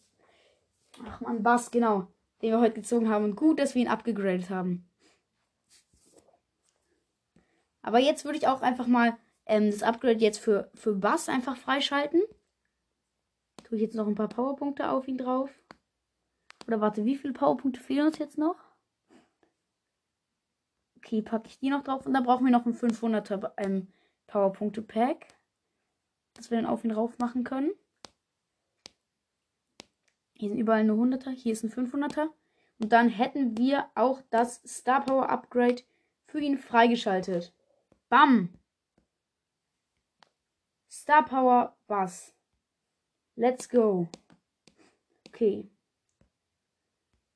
ach 1.05 1.21
man, 1.21 1.43
Bass, 1.43 1.71
genau, 1.71 2.07
den 2.41 2.51
wir 2.51 2.59
heute 2.59 2.75
gezogen 2.75 3.09
haben. 3.09 3.23
Und 3.23 3.35
gut, 3.35 3.59
dass 3.59 3.73
wir 3.73 3.81
ihn 3.81 3.87
abgegradet 3.87 4.49
haben. 4.49 4.89
Aber 7.81 7.99
jetzt 7.99 8.25
würde 8.25 8.37
ich 8.37 8.47
auch 8.47 8.61
einfach 8.61 8.87
mal 8.87 9.17
ähm, 9.45 9.71
das 9.71 9.81
Upgrade 9.81 10.19
jetzt 10.19 10.39
für, 10.39 10.69
für 10.75 10.93
Bass 10.93 11.29
einfach 11.29 11.55
freischalten. 11.55 12.21
Tue 13.63 13.77
ich 13.77 13.81
jetzt 13.81 13.95
noch 13.95 14.07
ein 14.07 14.15
paar 14.15 14.27
Powerpunkte 14.27 14.89
auf 14.89 15.07
ihn 15.07 15.17
drauf. 15.17 15.49
Oder 16.67 16.81
warte, 16.81 17.05
wie 17.05 17.15
viele 17.15 17.33
Powerpunkte 17.33 17.79
fehlen 17.79 18.07
uns 18.07 18.17
jetzt 18.17 18.37
noch? 18.37 18.57
Okay, 20.97 21.21
packe 21.21 21.47
ich 21.47 21.59
die 21.59 21.69
noch 21.69 21.83
drauf. 21.83 22.05
Und 22.05 22.13
da 22.13 22.21
brauchen 22.21 22.45
wir 22.45 22.51
noch 22.51 22.65
ein 22.65 22.75
500er 22.75 23.51
ähm, 23.57 23.87
Powerpunkte-Pack. 24.27 25.27
Dass 26.33 26.51
wir 26.51 26.57
dann 26.57 26.69
auf 26.69 26.83
ihn 26.83 26.91
drauf 26.91 27.17
machen 27.19 27.43
können. 27.43 27.71
Hier 30.33 30.49
sind 30.49 30.59
überall 30.59 30.83
nur 30.83 31.03
100er. 31.03 31.31
Hier 31.31 31.53
ist 31.53 31.63
ein 31.63 31.71
500er. 31.71 32.29
Und 32.79 32.91
dann 32.91 33.09
hätten 33.09 33.57
wir 33.57 33.89
auch 33.95 34.21
das 34.29 34.61
Star 34.67 35.03
Power 35.03 35.29
Upgrade 35.29 35.81
für 36.27 36.39
ihn 36.39 36.57
freigeschaltet. 36.57 37.53
Bam! 38.09 38.53
Star 40.89 41.25
Power 41.25 41.75
Bass. 41.87 42.33
Let's 43.35 43.69
go. 43.69 44.07
Okay. 45.27 45.69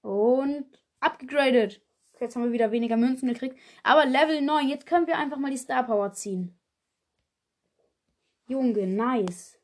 Und 0.01 0.65
abgegradet. 1.00 1.82
Jetzt 2.21 2.35
haben 2.35 2.43
wir 2.43 2.51
wieder 2.51 2.71
weniger 2.71 2.97
Münzen 2.97 3.27
gekriegt. 3.27 3.57
Aber 3.81 4.05
Level 4.05 4.41
9. 4.41 4.69
Jetzt 4.69 4.85
können 4.85 5.07
wir 5.07 5.17
einfach 5.17 5.37
mal 5.37 5.49
die 5.49 5.57
Star 5.57 5.83
Power 5.83 6.13
ziehen. 6.13 6.55
Junge, 8.47 8.85
nice. 8.85 9.57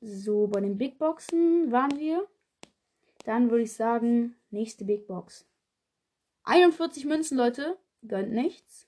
So, 0.00 0.46
bei 0.48 0.60
den 0.60 0.76
Big 0.76 0.98
Boxen 0.98 1.72
waren 1.72 1.98
wir. 1.98 2.28
Dann 3.24 3.50
würde 3.50 3.64
ich 3.64 3.72
sagen, 3.72 4.36
nächste 4.50 4.84
Big 4.84 5.06
Box. 5.06 5.46
41 6.44 7.06
Münzen, 7.06 7.38
Leute. 7.38 7.78
Gönnt 8.06 8.32
nichts. 8.32 8.86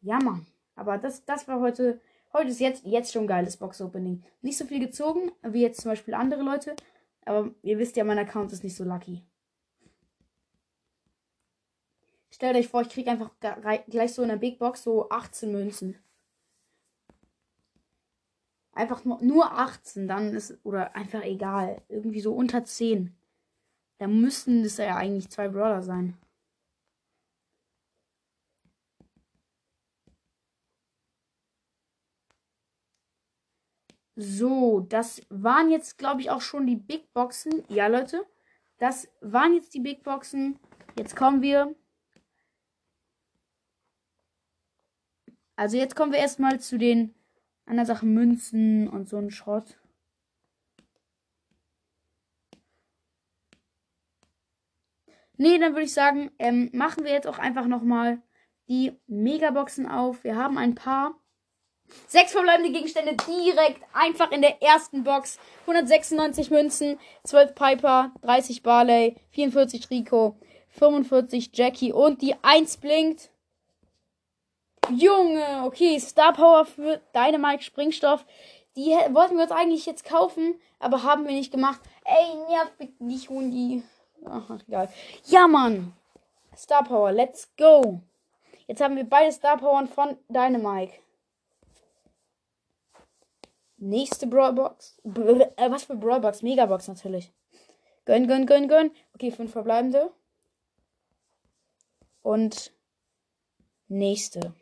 Ja, 0.00 0.18
Mann. 0.18 0.46
Aber 0.74 0.98
das, 0.98 1.24
das 1.24 1.46
war 1.46 1.60
heute. 1.60 2.00
Heute 2.32 2.50
ist 2.50 2.60
jetzt, 2.60 2.84
jetzt 2.84 3.12
schon 3.12 3.26
geiles 3.26 3.56
Box-Opening. 3.56 4.22
Nicht 4.42 4.58
so 4.58 4.66
viel 4.66 4.80
gezogen, 4.80 5.32
wie 5.42 5.62
jetzt 5.62 5.80
zum 5.80 5.92
Beispiel 5.92 6.12
andere 6.12 6.42
Leute. 6.42 6.76
Aber 7.26 7.50
ihr 7.62 7.78
wisst 7.78 7.96
ja, 7.96 8.04
mein 8.04 8.18
Account 8.18 8.52
ist 8.52 8.64
nicht 8.64 8.76
so 8.76 8.84
lucky. 8.84 9.22
Stellt 12.30 12.56
euch 12.56 12.68
vor, 12.68 12.80
ich 12.80 12.88
kriege 12.88 13.10
einfach 13.10 13.30
gleich 13.88 14.14
so 14.14 14.22
in 14.22 14.28
der 14.28 14.36
Big 14.36 14.58
Box 14.58 14.82
so 14.82 15.10
18 15.10 15.52
Münzen 15.52 15.96
einfach 18.76 19.04
nur, 19.04 19.20
nur 19.22 19.52
18, 19.58 20.06
dann 20.06 20.34
ist, 20.34 20.58
oder 20.62 20.94
einfach 20.94 21.22
egal, 21.22 21.82
irgendwie 21.88 22.20
so 22.20 22.34
unter 22.34 22.64
10. 22.64 23.14
Da 23.98 24.06
müssten 24.06 24.64
es 24.64 24.76
ja 24.76 24.96
eigentlich 24.96 25.30
zwei 25.30 25.48
Brawler 25.48 25.82
sein. 25.82 26.16
So, 34.16 34.80
das 34.80 35.20
waren 35.28 35.70
jetzt, 35.70 35.98
glaube 35.98 36.22
ich, 36.22 36.30
auch 36.30 36.40
schon 36.40 36.66
die 36.66 36.76
Big 36.76 37.12
Boxen. 37.12 37.64
Ja, 37.68 37.86
Leute, 37.86 38.24
das 38.78 39.08
waren 39.20 39.54
jetzt 39.54 39.74
die 39.74 39.80
Big 39.80 40.02
Boxen. 40.02 40.58
Jetzt 40.98 41.14
kommen 41.14 41.42
wir. 41.42 41.74
Also 45.54 45.76
jetzt 45.76 45.94
kommen 45.96 46.12
wir 46.12 46.18
erstmal 46.18 46.60
zu 46.60 46.78
den 46.78 47.14
andere 47.66 47.86
Sachen 47.86 48.14
Münzen 48.14 48.88
und 48.88 49.08
so 49.08 49.18
ein 49.18 49.30
Schrott. 49.30 49.78
Nee, 55.38 55.58
dann 55.58 55.72
würde 55.72 55.84
ich 55.84 55.92
sagen, 55.92 56.30
ähm, 56.38 56.70
machen 56.72 57.04
wir 57.04 57.12
jetzt 57.12 57.26
auch 57.26 57.38
einfach 57.38 57.66
nochmal 57.66 58.22
die 58.68 58.98
Megaboxen 59.06 59.86
auf. 59.86 60.24
Wir 60.24 60.36
haben 60.36 60.56
ein 60.56 60.74
paar. 60.74 61.20
Sechs 62.06 62.32
verbleibende 62.32 62.72
Gegenstände 62.72 63.16
direkt 63.26 63.82
einfach 63.92 64.30
in 64.30 64.42
der 64.42 64.62
ersten 64.62 65.04
Box. 65.04 65.38
196 65.62 66.50
Münzen, 66.50 66.98
12 67.24 67.54
Piper, 67.54 68.12
30 68.22 68.62
Barley, 68.62 69.16
44 69.30 69.90
Rico, 69.90 70.36
45 70.70 71.50
Jackie 71.52 71.92
und 71.92 72.22
die 72.22 72.34
1 72.42 72.78
blinkt. 72.78 73.30
Junge, 74.90 75.64
okay, 75.64 75.98
Star 75.98 76.32
Power 76.32 76.64
für 76.64 77.00
Dynamite 77.14 77.62
Springstoff. 77.62 78.24
Die 78.76 78.90
wollten 78.90 79.36
wir 79.36 79.44
uns 79.44 79.52
eigentlich 79.52 79.86
jetzt 79.86 80.04
kaufen, 80.04 80.60
aber 80.78 81.02
haben 81.02 81.26
wir 81.26 81.32
nicht 81.32 81.50
gemacht. 81.50 81.80
Ey, 82.04 82.34
nerv 82.48 82.70
mich 82.78 82.90
nicht, 83.00 83.30
Hundi. 83.30 83.82
Ach, 84.24 84.44
egal. 84.68 84.88
Ja, 85.24 85.48
Mann. 85.48 85.92
Star 86.56 86.84
Power, 86.84 87.10
let's 87.10 87.48
go. 87.56 88.00
Jetzt 88.66 88.80
haben 88.80 88.96
wir 88.96 89.04
beide 89.04 89.32
Star 89.32 89.56
Powern 89.56 89.88
von 89.88 90.16
Dynamike. 90.28 90.94
Nächste 93.78 94.26
Brawlbox. 94.26 95.00
Äh, 95.04 95.70
was 95.70 95.84
für 95.84 95.96
Brawlbox? 95.96 96.42
Megabox 96.42 96.88
natürlich. 96.88 97.32
Gönn, 98.06 98.26
gönn, 98.26 98.46
gönn, 98.46 98.68
gönn. 98.68 98.90
Okay, 99.14 99.30
fünf 99.30 99.52
verbleibende. 99.52 100.10
Und 102.22 102.72
nächste. 103.88 104.54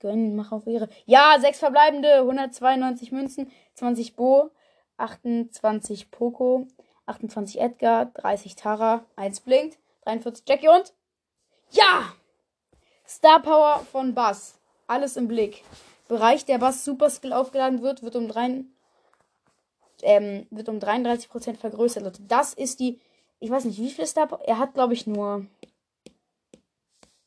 Gönn, 0.00 0.36
mach 0.36 0.52
auf 0.52 0.66
ihre. 0.66 0.88
Ja, 1.04 1.36
sechs 1.40 1.58
verbleibende. 1.58 2.18
192 2.18 3.12
Münzen. 3.12 3.50
20 3.74 4.16
Bo. 4.16 4.50
28 4.96 6.10
Poco. 6.10 6.66
28 7.06 7.60
Edgar. 7.60 8.06
30 8.06 8.56
Tara. 8.56 9.04
1 9.16 9.40
blinkt. 9.40 9.78
43 10.04 10.44
Jackie 10.48 10.68
und. 10.68 10.94
Ja! 11.70 12.14
Star 13.06 13.42
Power 13.42 13.80
von 13.90 14.14
Bass. 14.14 14.58
Alles 14.86 15.16
im 15.16 15.28
Blick. 15.28 15.64
Bereich, 16.08 16.44
der 16.46 16.58
Bass 16.58 16.84
Super 16.84 17.10
Skill 17.10 17.32
aufgeladen 17.32 17.82
wird, 17.82 18.02
wird 18.02 18.16
um, 18.16 18.28
3, 18.28 18.64
ähm, 20.02 20.46
wird 20.50 20.68
um 20.68 20.78
33% 20.78 21.56
vergrößert. 21.56 22.02
Leute, 22.02 22.22
das 22.22 22.54
ist 22.54 22.80
die. 22.80 22.98
Ich 23.40 23.50
weiß 23.50 23.66
nicht, 23.66 23.78
wie 23.78 23.90
viel 23.90 24.06
Star 24.06 24.26
Power. 24.26 24.40
Er 24.46 24.58
hat, 24.58 24.74
glaube 24.74 24.94
ich, 24.94 25.06
nur. 25.06 25.46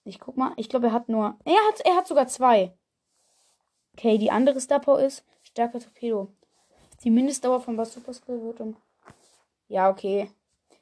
Ich 0.03 0.19
guck 0.19 0.35
mal. 0.35 0.53
Ich 0.57 0.67
glaube, 0.67 0.87
er 0.87 0.93
hat 0.93 1.09
nur. 1.09 1.37
Er 1.45 1.67
hat, 1.69 1.81
er 1.85 1.95
hat 1.95 2.07
sogar 2.07 2.27
zwei. 2.27 2.73
Okay, 3.93 4.17
die 4.17 4.31
andere 4.31 4.59
Star 4.59 4.81
ist 4.99 5.23
stärker 5.43 5.79
Torpedo. 5.79 6.29
Die 7.03 7.11
Mindestdauer 7.11 7.61
von 7.61 7.77
Bass 7.77 7.93
Super 7.93 8.13
Skill 8.13 8.41
wird 8.41 8.59
um. 8.61 8.75
Ja, 9.67 9.89
okay. 9.89 10.29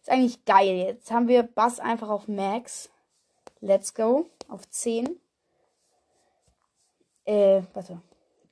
Ist 0.01 0.09
eigentlich 0.09 0.43
geil. 0.45 0.75
Jetzt 0.75 1.11
haben 1.11 1.27
wir 1.27 1.43
Bass 1.43 1.79
einfach 1.79 2.09
auf 2.09 2.27
Max. 2.27 2.89
Let's 3.61 3.93
go. 3.93 4.29
Auf 4.47 4.69
10. 4.69 5.19
Äh, 7.29 7.61
warte. 7.73 8.01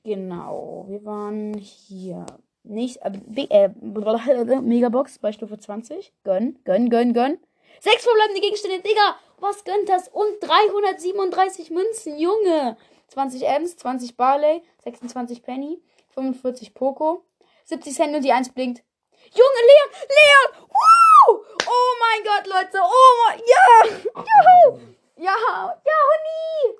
Genau. 0.04 0.84
Wir 0.88 1.04
waren 1.04 1.54
hier. 1.54 2.24
Nicht, 2.62 3.00
äh, 3.02 3.10
äh, 3.50 3.68
Megabox 4.60 5.18
bei 5.18 5.32
Stufe 5.32 5.58
20. 5.58 6.12
Gönn, 6.22 6.60
gönn, 6.64 6.88
gönn, 6.88 7.12
gönn. 7.12 7.38
Sechs 7.80 8.04
verbleibende 8.04 8.40
Gegenstände, 8.40 8.80
Digga. 8.80 9.16
Was 9.40 9.64
gönnt 9.64 9.88
das? 9.88 10.06
Und 10.08 10.40
337 10.42 11.70
Münzen, 11.70 12.18
Junge. 12.18 12.76
20 13.08 13.48
Ems, 13.48 13.76
20 13.78 14.16
Barley, 14.16 14.62
26 14.84 15.42
Penny, 15.42 15.82
45 16.10 16.74
Poco, 16.74 17.24
70 17.64 17.94
Cent 17.94 18.14
und 18.14 18.22
die 18.22 18.32
1 18.32 18.50
blinkt. 18.50 18.84
Junge, 19.32 19.60
Leon, 19.66 19.90
Leon, 20.08 20.68
Woo! 20.68 21.44
Oh 21.66 21.94
mein 22.00 22.24
Gott, 22.24 22.46
Leute, 22.46 22.78
oh 22.84 23.26
mein, 23.26 23.40
ja, 23.40 23.96
juhu, 24.14 24.78
ja, 25.16 25.34
ja, 25.34 25.98
Hundi, 26.10 26.78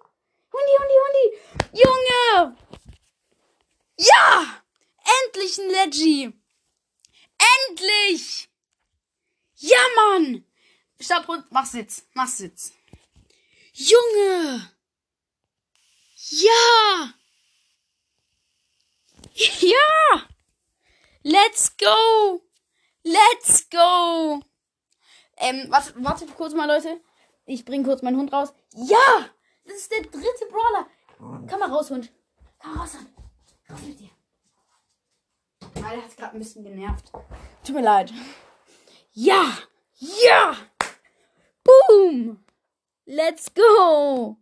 Hundi, 0.59 0.75
Hundi, 0.79 0.97
Hundi, 1.05 1.25
Junge, 1.83 2.57
ja, 3.97 4.63
endlich 5.25 5.59
ein 5.59 5.71
Leggy, 5.71 6.33
endlich, 7.69 8.49
ja, 9.57 9.79
Mann, 9.97 10.45
stopp 11.01 11.29
und 11.29 11.51
mach 11.53 11.67
Sitz, 11.67 12.07
mach 12.15 12.29
Sitz, 12.29 12.73
Junge, 13.73 14.73
ja, 16.31 17.15
ja. 19.61 20.29
Let's 21.23 21.77
go! 21.77 22.43
Let's 23.05 23.69
go! 23.71 24.41
Ähm, 25.37 25.67
warte, 25.69 25.93
warte 25.97 26.27
kurz 26.27 26.55
mal, 26.55 26.67
Leute. 26.67 27.01
Ich 27.47 27.65
bring 27.65 27.85
kurz 27.85 28.03
meinen 28.03 28.17
Hund 28.17 28.33
raus. 28.33 28.53
Ja! 28.73 29.29
Das 29.69 29.77
ist 29.77 29.93
der 29.93 30.01
dritte 30.01 30.47
Brawler. 30.51 30.87
Komm 31.19 31.61
mal 31.61 31.71
raus, 31.71 31.91
Hund. 31.91 32.11
Komm 32.59 32.75
mal 32.75 32.81
raus, 32.81 32.95
Hund. 32.95 33.07
Raus 33.71 33.81
mit 33.87 34.01
dir. 34.01 34.11
Der 35.77 36.03
hat 36.03 36.17
gerade 36.17 36.33
ein 36.33 36.39
bisschen 36.39 36.65
genervt. 36.65 37.13
Tut 37.63 37.75
mir 37.75 37.83
leid. 37.83 38.13
Ja! 39.13 39.59
Ja! 39.99 40.57
Boom! 41.63 42.43
Let's 43.05 43.53
go! 43.53 44.37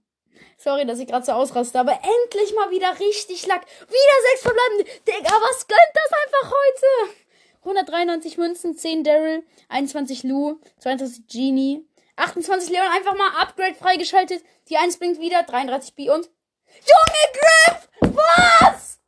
Sorry, 0.58 0.86
dass 0.86 1.00
ich 1.00 1.08
gerade 1.08 1.26
so 1.26 1.32
ausraste, 1.32 1.78
aber 1.80 1.92
endlich 1.92 2.54
mal 2.54 2.70
wieder 2.70 2.98
richtig 3.00 3.46
Lack. 3.46 3.66
Wieder 3.66 4.30
sechs 4.30 4.42
verbleibende. 4.42 4.84
Digga, 5.06 5.40
was 5.40 5.66
gönnt 5.66 5.80
das 5.92 6.12
einfach 6.12 6.52
heute? 6.52 7.16
193 7.60 8.38
Münzen, 8.38 8.76
10 8.76 9.02
Daryl, 9.02 9.44
21 9.68 10.22
Lou, 10.22 10.60
22 10.78 11.26
Genie, 11.26 11.84
28 12.16 12.70
Leon, 12.70 12.87
einfach 12.88 13.14
mal 13.14 13.37
Upgrade 13.40 13.74
freigeschaltet. 13.74 14.44
Die 14.68 14.76
1 14.76 14.98
blinkt 14.98 15.20
wieder, 15.20 15.42
33 15.42 15.94
B 15.94 16.11
und... 16.11 16.29
Junge, 16.66 17.33
Griff! 17.33 17.88
Was? 18.00 18.98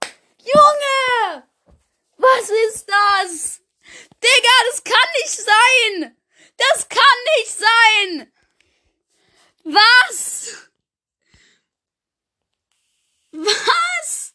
Junge! 0.43 1.49
Was 2.17 2.51
ist 2.69 2.89
das? 2.89 3.61
Digga, 4.23 4.51
das 4.71 4.85
kann 4.85 4.95
nicht 5.23 5.39
sein! 5.39 6.17
Das 6.57 6.89
kann 6.89 7.03
nicht 7.37 7.53
sein! 7.53 8.33
Was? 9.65 10.69
Was? 13.33 14.35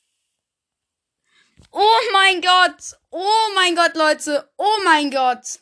Oh 1.72 2.00
mein 2.12 2.42
Gott. 2.42 3.00
Oh 3.10 3.50
mein 3.56 3.76
Gott, 3.76 3.96
Leute. 3.96 4.52
Oh 4.58 4.78
mein 4.84 5.10
Gott. 5.10 5.60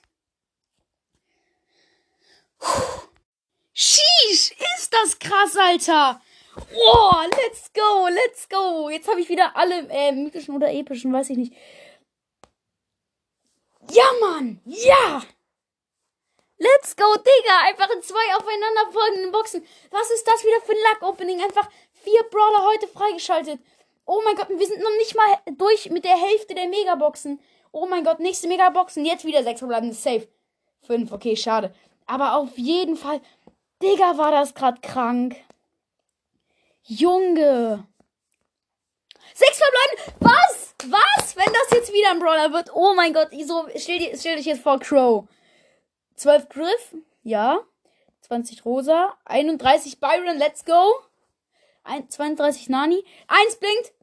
Puh. 2.59 3.00
Sheesh, 3.83 4.53
ist 4.77 4.93
das 4.93 5.17
krass, 5.17 5.57
Alter. 5.57 6.21
Oh, 6.55 7.15
let's 7.41 7.73
go, 7.73 8.07
let's 8.09 8.47
go. 8.47 8.89
Jetzt 8.89 9.09
habe 9.09 9.19
ich 9.19 9.27
wieder 9.27 9.55
alle 9.57 9.89
äh, 9.89 10.11
mythischen 10.11 10.55
oder 10.55 10.71
epischen, 10.71 11.11
weiß 11.11 11.31
ich 11.31 11.37
nicht. 11.37 11.53
Ja, 13.89 14.03
Mann. 14.21 14.61
Ja. 14.65 15.23
Let's 16.59 16.95
go, 16.95 17.15
Digga. 17.15 17.69
Einfach 17.69 17.89
in 17.89 18.03
zwei 18.03 18.35
aufeinanderfolgenden 18.37 19.31
Boxen. 19.31 19.65
Was 19.89 20.11
ist 20.11 20.27
das 20.27 20.43
wieder 20.43 20.61
für 20.61 20.73
ein 20.73 20.93
Luck-Opening? 20.93 21.41
Einfach 21.41 21.67
vier 22.03 22.21
Brawler 22.29 22.63
heute 22.63 22.87
freigeschaltet. 22.87 23.59
Oh 24.05 24.21
mein 24.23 24.35
Gott, 24.35 24.49
wir 24.49 24.67
sind 24.67 24.83
noch 24.83 24.95
nicht 24.99 25.15
mal 25.15 25.39
durch 25.57 25.89
mit 25.89 26.05
der 26.05 26.17
Hälfte 26.17 26.53
der 26.53 26.67
Megaboxen. 26.67 27.39
Oh 27.71 27.87
mein 27.87 28.03
Gott, 28.03 28.19
nächste 28.19 28.47
Megaboxen. 28.47 29.05
Jetzt 29.05 29.25
wieder 29.25 29.41
sechs 29.41 29.57
verbleibende 29.57 29.95
Safe. 29.95 30.27
Fünf, 30.83 31.11
okay, 31.11 31.35
schade. 31.35 31.73
Aber 32.05 32.35
auf 32.35 32.57
jeden 32.57 32.95
Fall. 32.95 33.21
Digga, 33.81 34.17
war 34.17 34.31
das 34.31 34.53
gerade 34.53 34.79
krank. 34.81 35.35
Junge. 36.83 37.87
Sechs 39.33 39.57
verbleibende. 39.57 40.19
Was? 40.19 40.75
Was? 40.85 41.35
Wenn 41.35 41.53
das 41.53 41.71
jetzt 41.71 41.93
wieder 41.93 42.11
ein 42.11 42.19
Brawler 42.19 42.53
wird. 42.53 42.69
Oh 42.73 42.93
mein 42.95 43.13
Gott. 43.13 43.29
So, 43.45 43.67
stell, 43.75 44.17
stell 44.17 44.37
dich 44.37 44.45
jetzt 44.45 44.61
vor, 44.61 44.79
Crow. 44.79 45.27
12 46.15 46.49
Griff. 46.49 46.95
Ja. 47.23 47.61
20 48.21 48.65
Rosa. 48.65 49.17
31 49.25 49.99
Byron. 49.99 50.37
Let's 50.37 50.65
go. 50.65 51.01
32 52.09 52.69
Nani. 52.69 53.03
Eins 53.27 53.55
blinkt. 53.55 53.93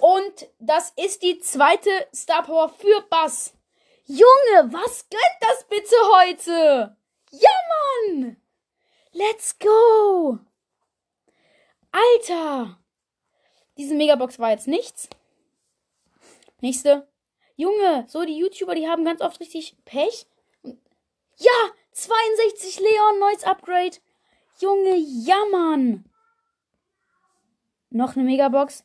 Und 0.00 0.48
das 0.58 0.92
ist 0.96 1.22
die 1.22 1.38
zweite 1.40 1.90
Star 2.14 2.42
Power 2.42 2.68
für 2.68 3.02
Bass. 3.10 3.54
Junge, 4.06 4.72
was 4.72 5.08
gönnt 5.08 5.22
das 5.40 5.64
bitte 5.68 5.96
heute? 6.16 6.96
Ja, 7.30 7.50
Mann! 8.08 8.41
Let's 9.12 9.58
go! 9.58 10.38
Alter! 11.90 12.78
Diese 13.76 13.94
Megabox 13.94 14.38
war 14.38 14.50
jetzt 14.50 14.68
nichts. 14.68 15.08
Nächste. 16.60 17.06
Junge, 17.56 18.06
so 18.08 18.24
die 18.24 18.38
YouTuber, 18.38 18.74
die 18.74 18.88
haben 18.88 19.04
ganz 19.04 19.20
oft 19.20 19.38
richtig 19.40 19.76
Pech. 19.84 20.26
Ja, 20.64 21.70
62 21.92 22.80
Leon, 22.80 23.18
neues 23.18 23.44
Upgrade. 23.44 23.98
Junge, 24.58 24.96
ja, 24.96 25.44
Mann. 25.50 26.04
Noch 27.90 28.16
eine 28.16 28.24
Megabox. 28.24 28.84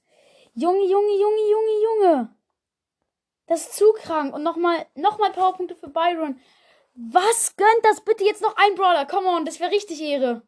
Junge, 0.54 0.86
Junge, 0.86 1.13
Junge, 1.20 1.50
Junge, 1.50 1.84
Junge. 1.84 2.36
Das 3.46 3.62
ist 3.62 3.78
zu 3.78 3.94
krank. 3.94 4.34
Und 4.34 4.44
nochmal, 4.44 4.86
nochmal 4.96 5.32
Powerpunkte 5.32 5.76
für 5.76 5.88
Byron. 5.88 6.40
Was 7.00 7.56
gönnt 7.56 7.84
das 7.84 8.02
bitte 8.02 8.24
jetzt 8.24 8.42
noch 8.42 8.56
ein 8.58 8.74
Brawler? 8.74 9.06
Come 9.06 9.28
on, 9.28 9.46
das 9.46 9.60
wäre 9.60 9.72
richtig 9.72 10.02
Ehre. 10.02 10.42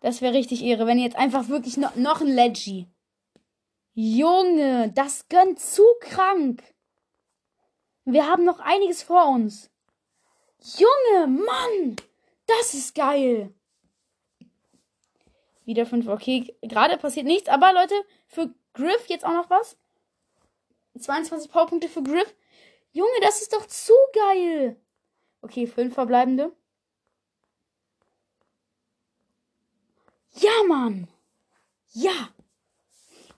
Das 0.00 0.22
wäre 0.22 0.32
richtig 0.32 0.62
Ehre, 0.62 0.86
wenn 0.86 0.98
jetzt 0.98 1.16
einfach 1.16 1.48
wirklich 1.48 1.76
noch, 1.76 1.96
noch 1.96 2.22
ein 2.22 2.28
Leggy. 2.28 2.88
Junge, 3.92 4.90
das 4.94 5.28
gönnt 5.28 5.60
zu 5.60 5.82
krank. 6.00 6.62
Wir 8.06 8.26
haben 8.26 8.44
noch 8.44 8.58
einiges 8.58 9.02
vor 9.02 9.26
uns. 9.28 9.70
Junge, 10.78 11.26
Mann, 11.26 11.96
das 12.46 12.72
ist 12.72 12.94
geil. 12.94 13.52
Wieder 15.66 15.84
5. 15.84 16.08
Okay, 16.08 16.56
gerade 16.62 16.96
passiert 16.96 17.26
nichts. 17.26 17.50
Aber 17.50 17.74
Leute, 17.74 17.94
für 18.26 18.54
Griff 18.72 19.08
jetzt 19.08 19.26
auch 19.26 19.32
noch 19.32 19.50
was. 19.50 19.76
22 20.98 21.50
Powerpunkte 21.50 21.88
für 21.88 22.02
Griff. 22.02 22.34
Junge, 22.94 23.20
das 23.22 23.42
ist 23.42 23.52
doch 23.52 23.66
zu 23.66 23.92
geil. 24.12 24.80
Okay, 25.42 25.66
fünf 25.66 25.94
verbleibende. 25.94 26.52
Ja, 30.30 30.52
Mann! 30.68 31.08
Ja! 31.92 32.28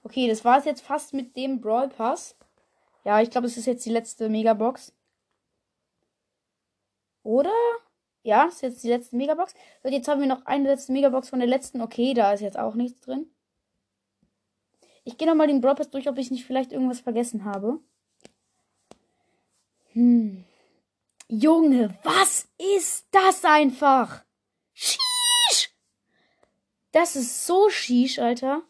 Okay, 0.03 0.29
das 0.29 0.45
war 0.45 0.59
es 0.59 0.66
jetzt 0.66 0.83
fast 0.83 1.14
mit 1.14 1.37
dem 1.37 1.62
Brawl 1.62 1.88
Pass. 1.88 2.37
Ja, 3.05 3.23
ich 3.23 3.31
glaube, 3.31 3.47
es 3.47 3.57
ist 3.57 3.66
jetzt 3.66 3.87
die 3.87 3.90
letzte 3.90 4.29
Megabox. 4.29 4.92
Oder? 7.23 7.55
Ja, 8.23 8.45
ist 8.45 8.61
jetzt 8.61 8.85
die 8.85 8.88
letzte 8.88 9.16
Megabox. 9.16 9.55
Und 9.83 9.92
jetzt 9.92 10.07
haben 10.07 10.21
wir 10.21 10.29
noch 10.29 10.45
eine 10.45 10.69
letzte 10.69 10.92
Megabox 10.92 11.31
von 11.31 11.38
der 11.38 11.49
letzten. 11.49 11.81
Okay, 11.81 12.12
da 12.12 12.35
ist 12.35 12.40
jetzt 12.40 12.59
auch 12.59 12.75
nichts 12.75 13.01
drin. 13.01 13.31
Ich 15.05 15.16
gehe 15.16 15.27
nochmal 15.27 15.47
den 15.47 15.62
Brawl 15.62 15.77
Pass 15.77 15.90
durch, 15.90 16.09
ob 16.11 16.19
ich 16.19 16.31
nicht 16.31 16.45
vielleicht 16.45 16.73
irgendwas 16.73 17.01
vergessen 17.01 17.47
habe. 17.47 17.81
Hm. 19.96 20.44
Junge, 21.26 21.98
was 22.02 22.46
ist 22.59 23.06
das 23.12 23.46
einfach? 23.46 24.24
Sheesh! 24.74 25.70
Das 26.92 27.16
ist 27.16 27.46
so 27.46 27.70
sheesh, 27.70 28.18
Alter. 28.18 28.61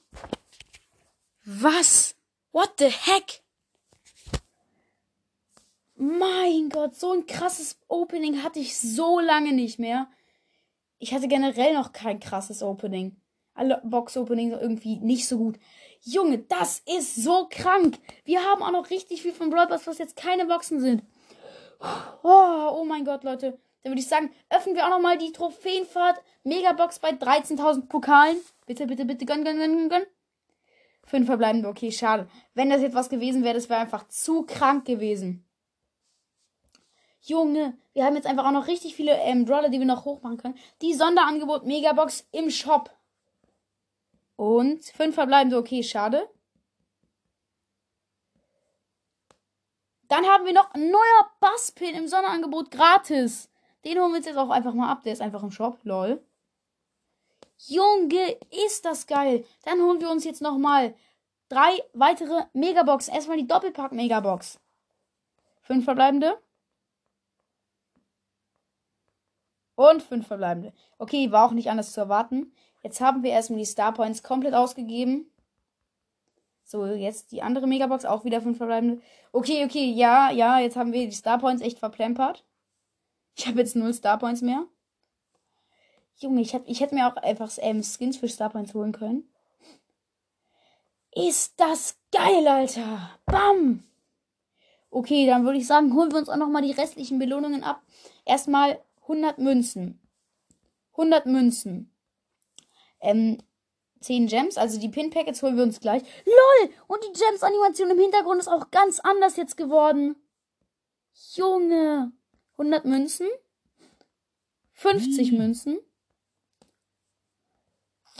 Was? 1.44 2.14
What 2.52 2.74
the 2.78 2.90
heck? 2.90 3.42
Mein 5.96 6.68
Gott, 6.68 6.94
so 6.94 7.10
ein 7.10 7.26
krasses 7.26 7.76
Opening 7.88 8.44
hatte 8.44 8.60
ich 8.60 8.78
so 8.78 9.18
lange 9.18 9.52
nicht 9.52 9.80
mehr. 9.80 10.08
Ich 11.00 11.12
hatte 11.12 11.26
generell 11.26 11.74
noch 11.74 11.92
kein 11.92 12.20
krasses 12.20 12.62
Opening. 12.62 13.16
Alle 13.52 13.82
Box-Openings 13.84 14.56
irgendwie 14.60 15.00
nicht 15.00 15.26
so 15.26 15.38
gut. 15.38 15.58
Junge, 16.02 16.38
das 16.38 16.82
ist 16.86 17.16
so 17.16 17.48
krank. 17.50 17.98
Wir 18.24 18.44
haben 18.44 18.62
auch 18.62 18.70
noch 18.70 18.90
richtig 18.90 19.22
viel 19.22 19.32
von 19.32 19.50
Brawl 19.50 19.68
was 19.68 19.98
jetzt 19.98 20.14
keine 20.14 20.46
Boxen 20.46 20.80
sind. 20.80 21.02
Oh, 21.80 22.80
oh 22.80 22.84
mein 22.84 23.04
Gott, 23.04 23.24
Leute. 23.24 23.58
Dann 23.82 23.92
würde 23.92 24.00
ich 24.00 24.08
sagen, 24.08 24.32
öffnen 24.50 24.74
wir 24.74 24.84
auch 24.84 24.90
noch 24.90 25.00
mal 25.00 25.16
die 25.16 25.32
Trophäenfahrt 25.32 26.20
Megabox 26.42 26.98
bei 26.98 27.10
13.000 27.10 27.86
Pokalen. 27.86 28.36
Bitte, 28.66 28.86
bitte, 28.86 29.04
bitte, 29.04 29.26
gönn, 29.26 29.44
gönn, 29.44 29.58
gönn, 29.58 29.88
gönn. 29.88 30.06
Fünf 31.04 31.26
verbleibende, 31.26 31.68
okay, 31.68 31.92
schade. 31.92 32.28
Wenn 32.54 32.68
das 32.68 32.82
jetzt 32.82 32.96
was 32.96 33.08
gewesen 33.08 33.44
wäre, 33.44 33.54
das 33.54 33.68
wäre 33.68 33.80
einfach 33.80 34.08
zu 34.08 34.42
krank 34.42 34.84
gewesen. 34.86 35.44
Junge, 37.20 37.76
wir 37.92 38.04
haben 38.04 38.16
jetzt 38.16 38.26
einfach 38.26 38.46
auch 38.46 38.52
noch 38.52 38.66
richtig 38.66 38.96
viele 38.96 39.12
ähm, 39.12 39.44
Brawler, 39.44 39.68
die 39.68 39.78
wir 39.78 39.86
noch 39.86 40.04
hochmachen 40.04 40.36
können. 40.36 40.58
Die 40.82 40.94
Sonderangebot 40.94 41.64
Megabox 41.64 42.26
im 42.32 42.50
Shop. 42.50 42.90
Und 44.36 44.84
fünf 44.84 45.14
verbleibende, 45.14 45.58
okay, 45.58 45.82
schade. 45.82 46.28
Dann 50.08 50.24
haben 50.26 50.44
wir 50.44 50.52
noch 50.52 50.72
ein 50.72 50.90
neuer 50.90 51.30
Basspin 51.40 51.94
im 51.94 52.08
Sonderangebot 52.08 52.70
gratis. 52.70 53.50
Den 53.84 53.98
holen 53.98 54.12
wir 54.12 54.18
uns 54.18 54.26
jetzt 54.26 54.38
auch 54.38 54.50
einfach 54.50 54.74
mal 54.74 54.90
ab. 54.90 55.02
Der 55.02 55.12
ist 55.12 55.22
einfach 55.22 55.42
im 55.42 55.50
Shop. 55.50 55.78
Lol. 55.82 56.24
Junge, 57.58 58.38
ist 58.66 58.84
das 58.84 59.06
geil. 59.06 59.44
Dann 59.64 59.80
holen 59.80 60.00
wir 60.00 60.10
uns 60.10 60.24
jetzt 60.24 60.42
nochmal 60.42 60.94
drei 61.48 61.82
weitere 61.92 62.44
Megaboxen. 62.52 63.14
Erstmal 63.14 63.38
die 63.38 63.46
Doppelpack-Megabox. 63.46 64.60
Fünf 65.62 65.84
verbleibende. 65.84 66.38
Und 69.74 70.02
fünf 70.02 70.26
verbleibende. 70.26 70.72
Okay, 70.98 71.30
war 71.32 71.46
auch 71.46 71.52
nicht 71.52 71.70
anders 71.70 71.92
zu 71.92 72.00
erwarten. 72.00 72.52
Jetzt 72.82 73.00
haben 73.00 73.22
wir 73.22 73.30
erstmal 73.30 73.58
die 73.58 73.66
Star 73.66 73.92
Points 73.92 74.22
komplett 74.22 74.54
ausgegeben. 74.54 75.30
So, 76.68 76.84
jetzt 76.84 77.30
die 77.30 77.42
andere 77.42 77.68
Megabox, 77.68 78.04
auch 78.04 78.24
wieder 78.24 78.40
fünf 78.40 78.56
verbleibende. 78.56 79.00
Okay, 79.30 79.64
okay, 79.64 79.84
ja, 79.92 80.32
ja, 80.32 80.58
jetzt 80.58 80.76
haben 80.76 80.92
wir 80.92 81.06
die 81.06 81.14
Star 81.14 81.38
Points 81.38 81.62
echt 81.62 81.78
verplempert. 81.78 82.44
Ich 83.36 83.46
habe 83.46 83.60
jetzt 83.60 83.76
null 83.76 83.94
Star 83.94 84.18
Points 84.18 84.42
mehr. 84.42 84.66
Junge, 86.16 86.40
ich, 86.40 86.54
hätt, 86.54 86.64
ich 86.66 86.80
hätte 86.80 86.96
mir 86.96 87.06
auch 87.06 87.16
einfach 87.22 87.52
ähm, 87.58 87.84
Skins 87.84 88.16
für 88.16 88.28
Star 88.28 88.50
Points 88.50 88.74
holen 88.74 88.90
können. 88.90 89.30
Ist 91.14 91.54
das 91.60 91.98
geil, 92.10 92.48
Alter. 92.48 93.10
Bam. 93.26 93.84
Okay, 94.90 95.24
dann 95.24 95.44
würde 95.44 95.58
ich 95.58 95.68
sagen, 95.68 95.94
holen 95.94 96.10
wir 96.10 96.18
uns 96.18 96.28
auch 96.28 96.36
nochmal 96.36 96.62
die 96.62 96.72
restlichen 96.72 97.20
Belohnungen 97.20 97.62
ab. 97.62 97.80
Erstmal 98.24 98.80
100 99.02 99.38
Münzen. 99.38 100.00
100 100.92 101.26
Münzen. 101.26 101.92
Ähm, 103.00 103.38
10 104.00 104.26
Gems, 104.26 104.56
also 104.56 104.78
die 104.78 104.88
Pin-Packets 104.88 105.42
holen 105.42 105.56
wir 105.56 105.64
uns 105.64 105.80
gleich. 105.80 106.02
LOL! 106.24 106.70
Und 106.86 107.02
die 107.04 107.18
Gems-Animation 107.18 107.90
im 107.90 107.98
Hintergrund 107.98 108.40
ist 108.40 108.48
auch 108.48 108.70
ganz 108.70 109.00
anders 109.00 109.36
jetzt 109.36 109.56
geworden. 109.56 110.16
Junge. 111.34 112.12
100 112.58 112.84
Münzen. 112.84 113.28
50 114.74 115.30
hm. 115.30 115.38
Münzen. 115.38 115.78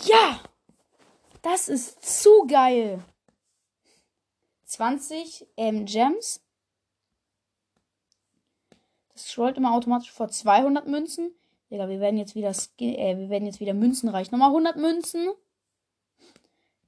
Ja! 0.04 0.40
Das 1.42 1.68
ist 1.68 2.04
zu 2.04 2.46
geil. 2.48 3.04
20 4.64 5.46
ähm, 5.56 5.84
Gems. 5.84 6.42
Das 9.12 9.28
scrollt 9.28 9.56
immer 9.56 9.72
automatisch 9.72 10.10
vor 10.10 10.28
200 10.28 10.88
Münzen. 10.88 11.30
Digga, 11.70 11.88
wir 11.88 12.00
werden 12.00 12.18
jetzt 12.18 12.34
wieder, 12.34 12.50
äh, 12.50 13.16
wir 13.16 13.30
werden 13.30 13.46
jetzt 13.46 13.60
wieder 13.60 13.74
Münzen 13.74 14.08
reich. 14.08 14.30
Nochmal 14.30 14.48
100 14.48 14.76
Münzen. 14.76 15.30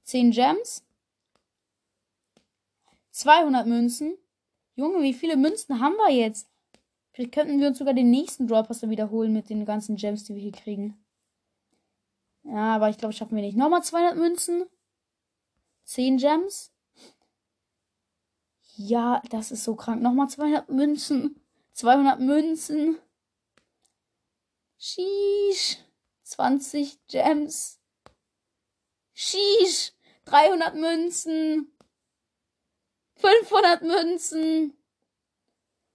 10 0.09 0.31
Gems. 0.31 0.83
200 3.11 3.67
Münzen. 3.67 4.17
Junge, 4.73 5.03
wie 5.03 5.13
viele 5.13 5.37
Münzen 5.37 5.79
haben 5.79 5.93
wir 5.97 6.09
jetzt? 6.11 6.49
Vielleicht 7.11 7.31
könnten 7.31 7.59
wir 7.59 7.67
uns 7.67 7.77
sogar 7.77 7.93
den 7.93 8.09
nächsten 8.09 8.47
Dropper 8.47 8.73
wiederholen 8.89 9.33
mit 9.33 9.51
den 9.51 9.65
ganzen 9.65 9.97
Gems, 9.97 10.23
die 10.23 10.33
wir 10.33 10.41
hier 10.41 10.51
kriegen. 10.51 10.97
Ja, 12.41 12.75
aber 12.75 12.89
ich 12.89 12.97
glaube, 12.97 13.13
schaffen 13.13 13.35
wir 13.35 13.43
nicht. 13.43 13.55
Nochmal 13.55 13.83
200 13.83 14.17
Münzen. 14.17 14.65
10 15.83 16.17
Gems. 16.17 16.71
Ja, 18.77 19.21
das 19.29 19.51
ist 19.51 19.63
so 19.63 19.75
krank. 19.75 20.01
Nochmal 20.01 20.27
200 20.27 20.69
Münzen. 20.69 21.39
200 21.73 22.19
Münzen. 22.19 22.97
Sheesh. 24.79 25.77
20 26.23 26.97
Gems. 27.05 27.79
Sheesh. 29.13 29.93
300 30.29 30.75
Münzen. 30.75 31.71
500 33.15 33.81
Münzen. 33.81 34.73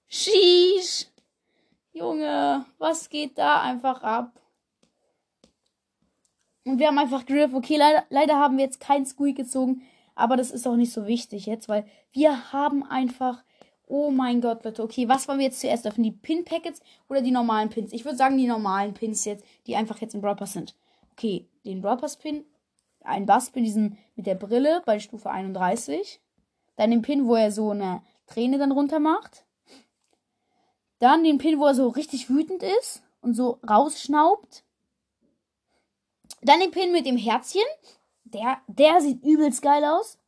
Sheesh. 0.07 1.07
Junge, 1.93 2.67
was 2.79 3.09
geht 3.09 3.39
da 3.39 3.63
einfach 3.63 4.03
ab? 4.03 4.41
Und 6.65 6.79
wir 6.79 6.89
haben 6.89 6.99
einfach 6.99 7.27
Griff. 7.27 7.55
Okay, 7.55 7.77
leider, 7.77 8.05
leider 8.11 8.39
haben 8.39 8.57
wir 8.57 8.65
jetzt 8.65 8.81
keinen 8.81 9.07
Squeak 9.07 9.37
gezogen. 9.37 9.83
Aber 10.15 10.37
das 10.37 10.51
ist 10.51 10.67
auch 10.67 10.77
nicht 10.77 10.93
so 10.93 11.07
wichtig 11.07 11.47
jetzt, 11.47 11.69
weil 11.69 11.87
wir 12.13 12.53
haben 12.53 12.83
einfach 12.85 13.45
Oh 13.87 14.11
mein 14.11 14.41
Gott, 14.41 14.65
Leute. 14.65 14.83
Okay, 14.83 15.09
was 15.09 15.29
wollen 15.29 15.39
wir 15.39 15.47
jetzt 15.47 15.61
zuerst 15.61 15.87
öffnen? 15.87 16.05
Die 16.05 16.11
Pin-Packets 16.11 16.81
oder 17.09 17.21
die 17.21 17.31
normalen 17.31 17.69
Pins? 17.69 17.93
Ich 17.93 18.05
würde 18.05 18.17
sagen, 18.17 18.39
die 18.39 18.47
normalen 18.47 18.95
Pins 18.95 19.25
jetzt, 19.25 19.45
die 19.67 19.77
einfach 19.77 20.01
jetzt 20.01 20.15
im 20.15 20.23
Brawl 20.23 20.37
Pass 20.37 20.55
sind. 20.55 20.75
Okay, 21.13 21.49
den 21.65 21.83
Brawl 21.83 21.99
Pass 21.99 22.17
Pin. 23.05 23.11
Ein 23.11 23.27
Bass-Pin, 23.27 23.65
diesen 23.65 23.99
mit 24.17 24.27
der 24.27 24.35
Brille 24.35 24.83
bei 24.85 24.99
Stufe 24.99 25.31
31. 25.31 26.21
Dann 26.77 26.91
den 26.91 27.03
Pin, 27.03 27.27
wo 27.27 27.35
er 27.37 27.53
so 27.53 27.71
eine 27.71 28.03
Träne 28.27 28.59
dann 28.59 28.73
runter 28.73 28.99
macht. 28.99 29.45
Dann 30.99 31.25
den 31.25 31.39
Pin, 31.39 31.59
wo 31.59 31.67
er 31.67 31.75
so 31.75 31.89
richtig 31.89 32.31
wütend 32.31 32.63
ist 32.63 33.03
und 33.21 33.35
so 33.35 33.59
rausschnaubt. 33.69 34.65
Dann 36.43 36.61
den 36.61 36.71
Pin 36.71 36.93
mit 36.93 37.07
dem 37.07 37.17
Herzchen. 37.17 37.63
Der, 38.25 38.59
der 38.67 39.01
sieht 39.01 39.23
übelst 39.23 39.63
geil 39.63 39.85
aus. 39.85 40.19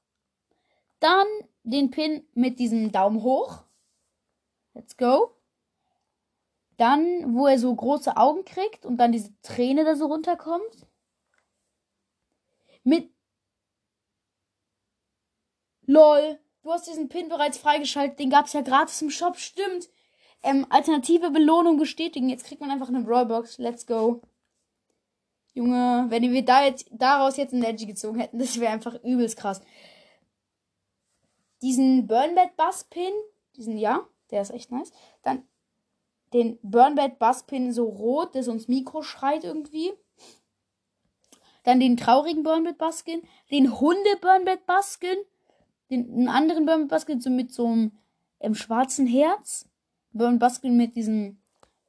Dann 1.00 1.26
den 1.64 1.90
Pin 1.90 2.26
mit 2.34 2.58
diesem 2.58 2.92
Daumen 2.92 3.22
hoch. 3.22 3.64
Let's 4.74 4.96
go. 4.96 5.32
Dann, 6.76 7.34
wo 7.34 7.46
er 7.46 7.58
so 7.58 7.74
große 7.74 8.16
Augen 8.18 8.44
kriegt 8.44 8.84
und 8.84 8.98
dann 8.98 9.12
diese 9.12 9.32
Träne 9.40 9.84
da 9.84 9.96
so 9.96 10.06
runterkommt. 10.06 10.86
Mit. 12.86 13.10
LOL. 15.86 16.38
Du 16.62 16.72
hast 16.72 16.88
diesen 16.88 17.08
Pin 17.08 17.28
bereits 17.28 17.58
freigeschaltet. 17.58 18.18
Den 18.18 18.30
gab 18.30 18.46
es 18.46 18.52
ja 18.52 18.62
gratis 18.62 19.00
im 19.02 19.10
Shop. 19.10 19.36
Stimmt. 19.36 19.88
Ähm, 20.42 20.66
alternative 20.70 21.30
Belohnung 21.30 21.78
bestätigen. 21.78 22.28
Jetzt 22.28 22.44
kriegt 22.44 22.60
man 22.60 22.70
einfach 22.70 22.88
eine 22.88 23.02
Brawlbox. 23.02 23.58
Let's 23.58 23.86
go. 23.86 24.22
Junge, 25.54 26.06
wenn 26.08 26.32
wir 26.32 26.44
da 26.44 26.64
jetzt, 26.64 26.86
daraus 26.90 27.36
jetzt 27.36 27.52
ein 27.52 27.60
Leggy 27.60 27.86
gezogen 27.86 28.18
hätten, 28.18 28.38
das 28.40 28.58
wäre 28.58 28.72
einfach 28.72 28.94
übelst 29.04 29.36
krass 29.36 29.60
diesen 31.62 32.06
Burnbed 32.06 32.56
Bass 32.56 32.84
Pin, 32.84 33.12
diesen, 33.56 33.76
ja, 33.76 34.06
der 34.30 34.42
ist 34.42 34.50
echt 34.50 34.70
nice. 34.70 34.92
Dann 35.22 35.42
den 36.32 36.58
Burnbed 36.62 37.18
Bass 37.18 37.44
Pin 37.44 37.72
so 37.72 37.84
rot, 37.84 38.34
der 38.34 38.42
so 38.42 38.52
ins 38.52 38.68
Mikro 38.68 39.02
schreit 39.02 39.44
irgendwie. 39.44 39.92
Dann 41.66 41.80
den 41.80 41.96
traurigen 41.96 42.44
Burnbed 42.44 42.78
Baskin, 42.78 43.22
den 43.50 43.80
Hunde 43.80 44.16
Burnbed 44.20 44.66
Baskin, 44.66 45.16
den 45.90 46.08
einen 46.12 46.28
anderen 46.28 46.64
Burnbed 46.64 46.88
Baskin 46.88 47.20
so 47.20 47.28
mit 47.28 47.52
so 47.52 47.66
einem 47.66 47.90
ähm, 48.38 48.54
schwarzen 48.54 49.04
Herz. 49.08 49.68
Burn 50.12 50.38
Baskin 50.38 50.76
mit 50.76 50.94
diesem 50.94 51.38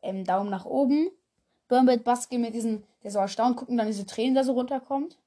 ähm, 0.02 0.24
Daumen 0.24 0.50
nach 0.50 0.66
oben. 0.66 1.12
Burnbad 1.68 2.04
Basket 2.04 2.40
mit 2.40 2.56
diesem, 2.56 2.86
der 3.04 3.12
so 3.12 3.20
erstaunt 3.20 3.58
gucken, 3.58 3.78
dann 3.78 3.86
diese 3.86 4.08
Tränen 4.08 4.34
da 4.34 4.44
so 4.44 4.54
runterkommt. 4.54 5.20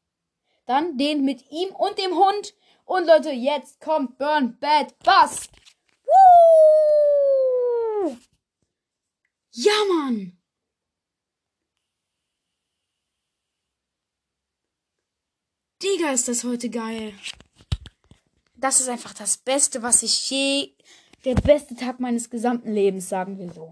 Dann 0.67 0.99
den 0.99 1.25
mit 1.25 1.49
ihm 1.53 1.69
und 1.71 1.97
dem 1.97 2.17
Hund. 2.17 2.55
Und 2.85 3.07
Leute, 3.07 3.31
jetzt 3.31 3.81
kommt 3.81 4.19
Burn 4.19 4.59
Bad 4.59 4.99
Bass. 5.05 5.49
Woo! 8.03 8.17
Ja, 9.53 9.73
Mann! 9.95 10.40
Digga, 15.83 16.13
ist 16.13 16.29
das 16.29 16.45
heute 16.45 16.69
geil. 16.69 17.15
Das 18.55 18.81
ist 18.83 18.89
einfach 18.91 19.15
das 19.15 19.39
Beste, 19.39 19.83
was 19.83 20.03
ich 20.03 20.31
je. 20.31 20.75
Der 21.25 21.35
beste 21.35 21.75
Tag 21.75 22.01
meines 22.01 22.29
gesamten 22.29 22.73
Lebens, 22.75 23.09
sagen 23.09 23.39
wir 23.39 23.51
so. 23.51 23.71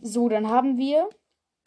So, 0.00 0.28
dann 0.28 0.48
haben 0.48 0.78
wir 0.78 1.08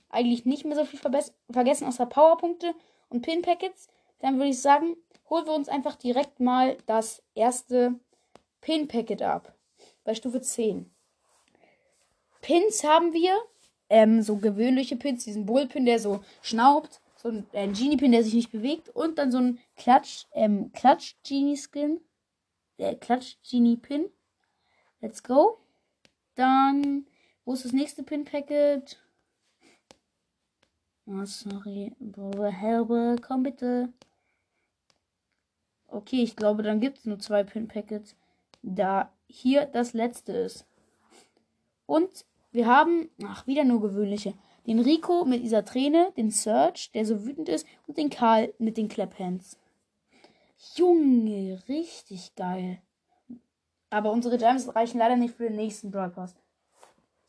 eigentlich 0.10 0.46
nicht 0.46 0.64
mehr 0.64 0.78
so 0.78 0.86
viel 0.86 1.00
vergessen, 1.00 1.88
außer 1.88 2.06
Powerpunkte 2.06 2.74
und 3.10 3.22
Pin-Packets. 3.22 3.90
Dann 4.20 4.38
würde 4.38 4.52
ich 4.52 4.62
sagen, 4.62 4.96
holen 5.30 5.46
wir 5.46 5.54
uns 5.54 5.68
einfach 5.68 5.98
direkt 5.98 6.40
mal 6.40 6.78
das 6.86 7.22
erste 7.36 8.00
Pin-Packet 8.62 9.22
ab. 9.22 9.54
Bei 10.06 10.16
Stufe 10.16 10.40
10. 10.40 10.90
Pins 12.40 12.86
haben 12.86 13.12
wir. 13.12 13.38
Ähm, 13.90 14.22
so 14.22 14.38
gewöhnliche 14.38 14.96
Pins, 14.96 15.26
diesen 15.26 15.46
Bullpin, 15.46 15.86
der 15.86 16.00
so 16.00 16.24
schnaubt 16.42 17.02
so 17.18 17.30
ein, 17.30 17.48
äh, 17.52 17.68
Genie-Pin, 17.68 18.12
der 18.12 18.24
sich 18.24 18.34
nicht 18.34 18.52
bewegt 18.52 18.90
und 18.90 19.18
dann 19.18 19.32
so 19.32 19.40
ein 19.40 19.60
Klatsch, 19.76 20.26
ähm, 20.34 20.72
Klatsch-Genie-Skin. 20.74 22.00
Äh, 22.78 22.96
Klatsch-Genie-Pin. 22.96 24.10
Let's 25.02 25.24
go. 25.24 25.58
Dann, 26.36 27.08
wo 27.46 27.54
ist 27.54 27.66
das 27.66 27.74
nächste 27.74 28.04
Pin-Packet? 28.04 29.02
Oh, 31.08 31.26
sorry. 31.26 31.94
Bruder, 32.00 32.52
Helbe, 32.52 33.16
komm 33.26 33.44
bitte. 33.44 33.92
Okay, 35.88 36.22
ich 36.22 36.36
glaube, 36.36 36.64
dann 36.64 36.80
gibt 36.80 37.00
es 37.00 37.06
nur 37.06 37.20
zwei 37.20 37.44
Pin-Packets. 37.44 38.16
Da 38.62 39.12
hier 39.28 39.66
das 39.66 39.94
letzte 39.94 40.34
ist. 40.34 40.66
Und 41.86 42.26
wir 42.52 42.68
haben, 42.68 43.10
ach, 43.26 43.48
wieder 43.48 43.64
nur 43.64 43.82
gewöhnliche 43.82 44.34
den 44.68 44.80
Rico 44.80 45.24
mit 45.26 45.44
dieser 45.44 45.64
Träne, 45.64 46.12
den 46.18 46.30
Search, 46.30 46.92
der 46.92 47.06
so 47.06 47.26
wütend 47.26 47.48
ist, 47.48 47.66
und 47.88 47.98
den 47.98 48.10
Karl 48.10 48.54
mit 48.60 48.78
den 48.78 48.90
Claphands. 48.90 49.58
Junge, 50.76 51.62
richtig 51.70 52.36
geil. 52.36 52.82
Aber 53.90 54.12
unsere 54.12 54.38
Gems 54.38 54.76
reichen 54.76 55.00
leider 55.00 55.16
nicht 55.16 55.36
für 55.36 55.44
den 55.44 55.56
nächsten 55.56 55.92
Pass. 55.92 56.36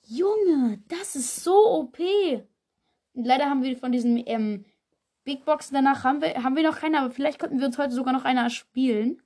Junge, 0.07 0.83
das 0.89 1.15
ist 1.15 1.45
so 1.45 1.55
OP. 1.55 1.99
Und 3.15 3.25
leider 3.25 3.49
haben 3.49 3.63
wir 3.63 3.77
von 3.77 3.93
diesen 3.93 4.23
ähm, 4.27 4.65
Big 5.25 5.45
Boxen 5.45 5.75
danach 5.75 6.05
haben 6.05 6.23
wir, 6.23 6.43
haben 6.43 6.57
wir 6.57 6.63
noch 6.63 6.79
keine, 6.79 7.01
aber 7.01 7.11
vielleicht 7.11 7.39
könnten 7.39 7.61
wir 7.61 7.67
uns 7.67 7.79
heute 7.79 7.93
sogar 7.93 8.13
noch 8.13 8.25
einer 8.25 8.51
spielen. 8.51 9.23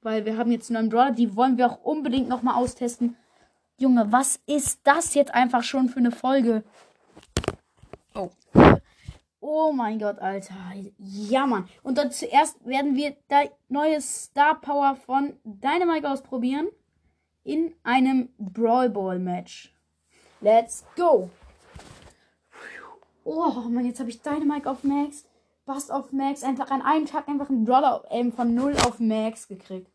Weil 0.00 0.24
wir 0.24 0.36
haben 0.36 0.50
jetzt 0.50 0.70
einen 0.70 0.88
neuen 0.88 0.90
Brawler, 0.90 1.10
die 1.12 1.36
wollen 1.36 1.56
wir 1.56 1.66
auch 1.66 1.82
unbedingt 1.82 2.28
nochmal 2.28 2.56
austesten. 2.56 3.16
Junge, 3.78 4.10
was 4.10 4.40
ist 4.46 4.80
das 4.84 5.14
jetzt 5.14 5.34
einfach 5.34 5.62
schon 5.62 5.88
für 5.88 5.98
eine 5.98 6.10
Folge? 6.10 6.64
Oh. 8.14 8.30
Oh 9.40 9.72
mein 9.72 9.98
Gott, 9.98 10.20
Alter. 10.20 10.54
Ja, 10.98 11.46
Mann. 11.46 11.68
Und 11.82 11.98
dann 11.98 12.10
zuerst 12.12 12.64
werden 12.64 12.94
wir 12.96 13.16
die 13.30 13.50
neue 13.68 14.00
Star 14.00 14.60
Power 14.60 14.96
von 14.96 15.36
Dynamite 15.44 16.08
ausprobieren. 16.08 16.68
In 17.42 17.74
einem 17.82 18.30
Brawl 18.38 18.88
Ball 18.88 19.18
Match. 19.18 19.74
Let's 20.40 20.84
go. 20.96 21.28
Oh 23.24 23.68
Mann, 23.68 23.84
jetzt 23.84 24.00
habe 24.00 24.10
ich 24.10 24.22
Dynamite 24.22 24.70
auf 24.70 24.84
Max. 24.84 25.26
Bust 25.66 25.90
auf 25.90 26.12
Max. 26.12 26.42
Einfach 26.42 26.70
an 26.70 26.82
einem 26.82 27.06
Tag 27.06 27.28
einfach 27.28 27.50
einen 27.50 27.64
Brawler 27.64 28.04
ähm, 28.10 28.32
von 28.32 28.54
0 28.54 28.76
auf 28.86 29.00
Max 29.00 29.48
gekriegt. 29.48 29.90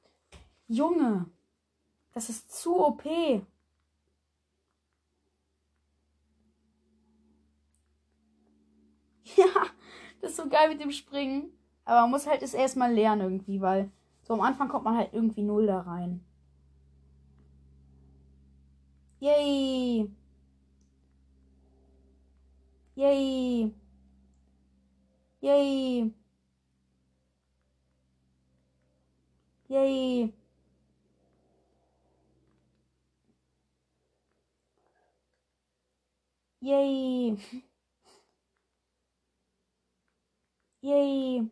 Junge. 0.67 1.25
Das 2.13 2.29
ist 2.29 2.51
zu 2.51 2.85
OP. 2.85 3.03
Ja, 9.53 9.65
das 10.21 10.31
ist 10.31 10.37
so 10.37 10.49
geil 10.49 10.69
mit 10.69 10.81
dem 10.81 10.91
Springen. 10.91 11.51
Aber 11.85 12.01
man 12.01 12.11
muss 12.11 12.27
halt 12.27 12.43
es 12.43 12.53
erstmal 12.53 12.93
lernen 12.93 13.21
irgendwie, 13.21 13.61
weil 13.61 13.89
so 14.23 14.33
am 14.33 14.41
Anfang 14.41 14.67
kommt 14.69 14.85
man 14.85 14.97
halt 14.97 15.13
irgendwie 15.13 15.41
null 15.41 15.65
da 15.67 15.79
rein. 15.81 16.23
Yay! 19.21 20.09
Yay! 22.95 23.73
Yay! 25.41 26.11
Yay! 29.69 30.33
Yay! 36.61 37.37
Yay. 40.81 41.49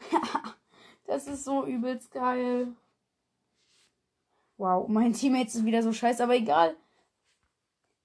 das 1.06 1.26
ist 1.26 1.44
so 1.44 1.66
übelst 1.66 2.10
geil. 2.12 2.74
Wow, 4.56 4.88
mein 4.88 5.12
Teammates 5.12 5.56
ist 5.56 5.64
wieder 5.66 5.82
so 5.82 5.92
scheiße, 5.92 6.22
aber 6.22 6.36
egal. 6.36 6.76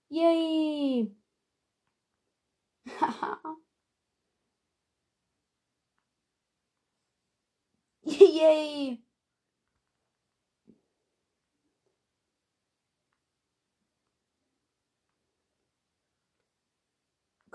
Yay. 0.09 1.07
Yay. 8.05 9.06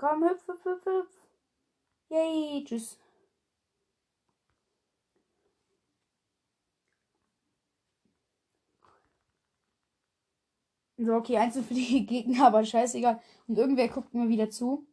Komm, 0.03 0.23
hüpf, 0.23 0.47
hüpf, 0.49 0.65
hüpf, 0.65 0.85
hüpf. 0.85 1.11
Yay, 2.09 2.63
tschüss. 2.65 2.97
So, 10.97 11.13
okay, 11.15 11.37
einzeln 11.37 11.63
für 11.65 11.73
die 11.73 12.05
Gegner, 12.13 12.47
aber 12.47 12.65
scheißegal. 12.65 13.21
Und 13.47 13.57
irgendwer 13.57 13.87
guckt 13.87 14.13
mir 14.13 14.27
wieder 14.27 14.49
zu. 14.49 14.85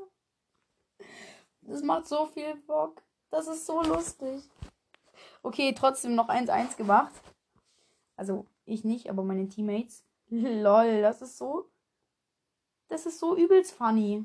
Das 1.69 1.83
macht 1.83 2.09
so 2.09 2.25
viel 2.25 2.57
Bock. 2.67 3.03
Das 3.29 3.47
ist 3.47 3.67
so 3.67 3.83
lustig. 3.83 4.43
Okay, 5.43 5.75
trotzdem 5.77 6.15
noch 6.15 6.31
1-1 6.31 6.77
gemacht. 6.79 7.13
Also 8.17 8.47
ich 8.65 8.85
nicht, 8.85 9.11
aber 9.11 9.23
meine 9.23 9.49
Teammates. 9.49 10.03
Lol, 10.31 11.03
das 11.03 11.21
ist 11.21 11.37
so. 11.37 11.71
Das 12.89 13.05
ist 13.05 13.19
so 13.19 13.37
übelst 13.37 13.73
funny. 13.73 14.25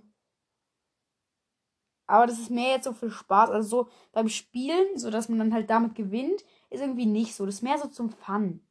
Aber 2.07 2.27
das 2.27 2.39
ist 2.39 2.49
mehr 2.49 2.71
jetzt 2.71 2.85
so 2.85 2.93
für 2.93 3.11
Spaß. 3.11 3.49
Also 3.49 3.67
so 3.67 3.89
beim 4.13 4.29
Spielen, 4.29 4.97
so 4.97 5.09
dass 5.09 5.27
man 5.27 5.39
dann 5.39 5.53
halt 5.53 5.69
damit 5.69 5.95
gewinnt, 5.95 6.45
ist 6.69 6.81
irgendwie 6.81 7.05
nicht 7.05 7.35
so. 7.35 7.45
Das 7.45 7.55
ist 7.55 7.61
mehr 7.61 7.77
so 7.77 7.89
zum 7.89 8.09
Fun. 8.09 8.65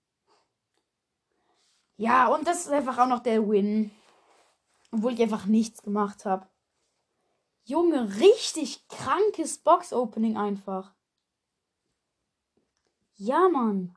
Ja, 1.98 2.28
und 2.28 2.46
das 2.46 2.66
ist 2.66 2.72
einfach 2.72 2.98
auch 2.98 3.06
noch 3.06 3.20
der 3.20 3.46
Win. 3.46 3.90
Obwohl 4.92 5.14
ich 5.14 5.22
einfach 5.22 5.46
nichts 5.46 5.82
gemacht 5.82 6.24
habe. 6.24 6.46
Junge, 7.64 8.16
richtig 8.20 8.86
krankes 8.88 9.58
Box-Opening 9.58 10.36
einfach. 10.36 10.94
Ja, 13.14 13.48
Mann. 13.48 13.96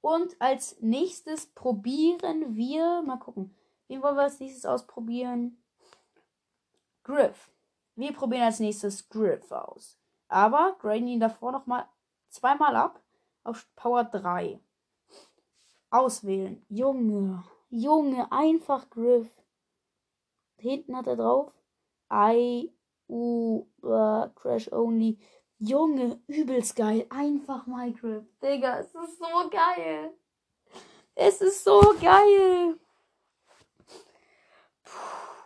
Und 0.00 0.40
als 0.40 0.80
nächstes 0.80 1.46
probieren 1.46 2.56
wir, 2.56 3.02
mal 3.02 3.18
gucken, 3.18 3.54
wen 3.88 4.02
wollen 4.02 4.16
wir 4.16 4.22
als 4.22 4.40
nächstes 4.40 4.66
ausprobieren? 4.66 5.62
Griff. 7.02 7.50
Wir 7.94 8.12
probieren 8.12 8.44
als 8.44 8.60
nächstes 8.60 9.08
Griff 9.08 9.50
aus. 9.50 9.98
Aber 10.28 10.76
graden 10.78 11.08
ihn 11.08 11.20
davor 11.20 11.52
nochmal 11.52 11.86
zweimal 12.28 12.76
ab 12.76 13.02
auf 13.44 13.66
Power 13.76 14.04
3. 14.04 14.60
Auswählen. 15.90 16.64
Junge, 16.68 17.44
Junge, 17.74 18.30
einfach 18.30 18.90
Griff. 18.90 19.30
Hinten 20.58 20.94
hat 20.94 21.06
er 21.06 21.16
drauf 21.16 21.52
I, 22.12 22.70
U, 23.08 23.66
uh, 23.82 24.28
Crash 24.34 24.70
Only. 24.70 25.18
Junge, 25.58 26.20
übelst 26.26 26.76
geil. 26.76 27.06
Einfach 27.08 27.66
Minecraft. 27.66 28.26
Digga, 28.42 28.80
es 28.80 28.94
ist 28.94 29.18
so 29.18 29.48
geil. 29.50 30.12
Es 31.14 31.40
ist 31.40 31.64
so 31.64 31.80
geil. 31.98 32.78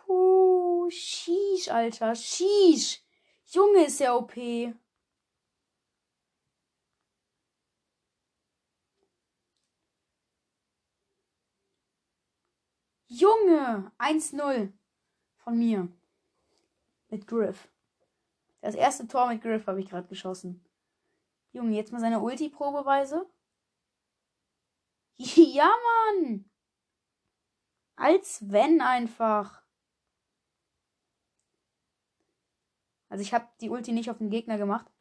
Puh, 0.05 0.89
Sheesh, 0.89 1.71
Alter. 1.71 2.13
Sheesh. 2.13 3.01
Junge, 3.45 3.85
ist 3.85 4.01
der 4.01 4.17
OP. 4.17 4.33
Junge, 13.07 13.91
1-0 13.97 14.73
von 15.37 15.57
mir. 15.57 15.87
Mit 17.09 17.25
Griff. 17.25 17.69
Das 18.61 18.75
erste 18.75 19.07
Tor 19.07 19.27
mit 19.27 19.41
Griff 19.41 19.65
habe 19.67 19.79
ich 19.79 19.89
gerade 19.89 20.07
geschossen. 20.07 20.65
Junge, 21.53 21.75
jetzt 21.75 21.93
mal 21.93 22.01
seine 22.01 22.19
Ulti-Probeweise. 22.19 23.25
ja, 25.17 25.71
Mann! 26.15 26.49
Als 27.95 28.51
wenn 28.51 28.81
einfach. 28.81 29.63
Also 33.09 33.21
ich 33.21 33.33
habe 33.33 33.47
die 33.61 33.69
Ulti 33.69 33.93
nicht 33.93 34.11
auf 34.11 34.17
den 34.17 34.29
Gegner 34.29 34.57
gemacht. 34.57 34.91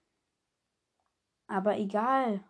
Aber 1.49 1.77
egal. 1.77 2.43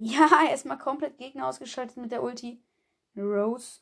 Ja, 0.00 0.28
erstmal 0.50 0.78
komplett 0.78 1.18
Gegner 1.18 1.46
ausgeschaltet 1.46 1.98
mit 1.98 2.10
der 2.10 2.22
Ulti. 2.22 2.62
Rose. 3.16 3.80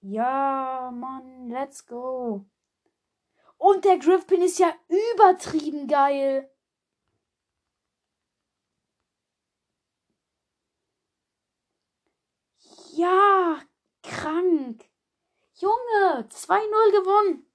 Ja, 0.00 0.90
Mann, 0.92 1.48
let's 1.50 1.86
go. 1.86 2.46
Und 3.58 3.84
der 3.84 3.98
Griffpin 3.98 4.42
ist 4.42 4.58
ja 4.58 4.72
übertrieben 4.88 5.86
geil. 5.86 6.50
Ja, 12.92 13.60
krank. 14.02 14.84
Junge, 15.54 16.26
2-0 16.30 16.90
gewonnen. 16.92 17.46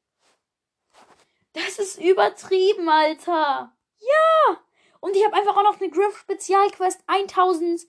Das 1.54 1.80
ist 1.80 1.98
übertrieben, 2.00 2.88
Alter. 2.90 3.76
Ja. 4.00 4.69
Und 5.00 5.16
ich 5.16 5.26
habe 5.26 5.36
einfach 5.36 5.56
auch 5.58 5.64
noch 5.64 5.80
eine 5.80 5.90
Griff 5.90 6.18
Spezialquest 6.18 7.02
1000. 7.08 7.88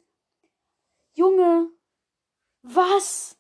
Junge. 1.14 1.70
Was? 2.62 3.36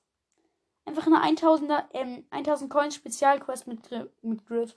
Einfach 0.84 1.06
eine 1.06 1.22
1000er, 1.22 1.84
ähm, 1.92 2.26
1000 2.30 2.70
Coins 2.70 2.94
Spezialquest 2.96 3.66
mit, 3.66 3.90
mit 4.22 4.46
Grid. 4.46 4.76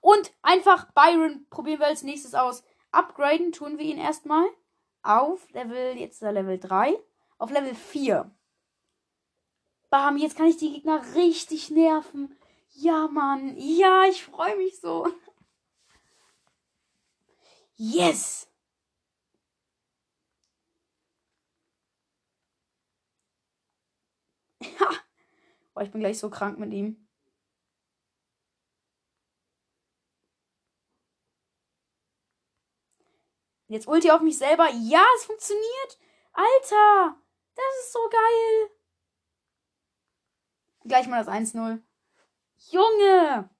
Und 0.00 0.32
einfach 0.42 0.92
Byron 0.92 1.46
probieren 1.48 1.80
wir 1.80 1.86
als 1.86 2.02
nächstes 2.02 2.34
aus. 2.34 2.62
Upgraden 2.90 3.52
tun 3.52 3.78
wir 3.78 3.86
ihn 3.86 3.98
erstmal 3.98 4.46
auf 5.02 5.50
Level, 5.52 5.96
jetzt 5.96 6.16
ist 6.16 6.22
er 6.22 6.32
Level 6.32 6.58
3, 6.58 6.96
auf 7.38 7.50
Level 7.50 7.74
4. 7.74 8.30
Bam, 9.90 10.16
jetzt 10.16 10.36
kann 10.36 10.46
ich 10.46 10.56
die 10.56 10.72
Gegner 10.72 11.02
richtig 11.14 11.70
nerven. 11.70 12.36
Ja, 12.74 13.08
Mann. 13.08 13.54
Ja, 13.56 14.04
ich 14.04 14.24
freue 14.24 14.56
mich 14.56 14.80
so. 14.80 15.06
Yes! 17.76 18.48
Boah, 25.74 25.82
ich 25.82 25.90
bin 25.90 26.00
gleich 26.00 26.18
so 26.18 26.30
krank 26.30 26.58
mit 26.58 26.72
ihm. 26.72 27.08
Jetzt 33.68 33.88
ulti 33.88 34.10
auf 34.10 34.20
mich 34.20 34.36
selber. 34.36 34.68
Ja, 34.70 35.04
es 35.16 35.24
funktioniert. 35.24 35.98
Alter, 36.32 37.16
das 37.54 37.64
ist 37.80 37.92
so 37.92 38.00
geil. 38.10 38.70
Gleich 40.84 41.06
mal 41.06 41.24
das 41.24 41.32
1-0. 41.32 41.82
Junge. 42.70 43.50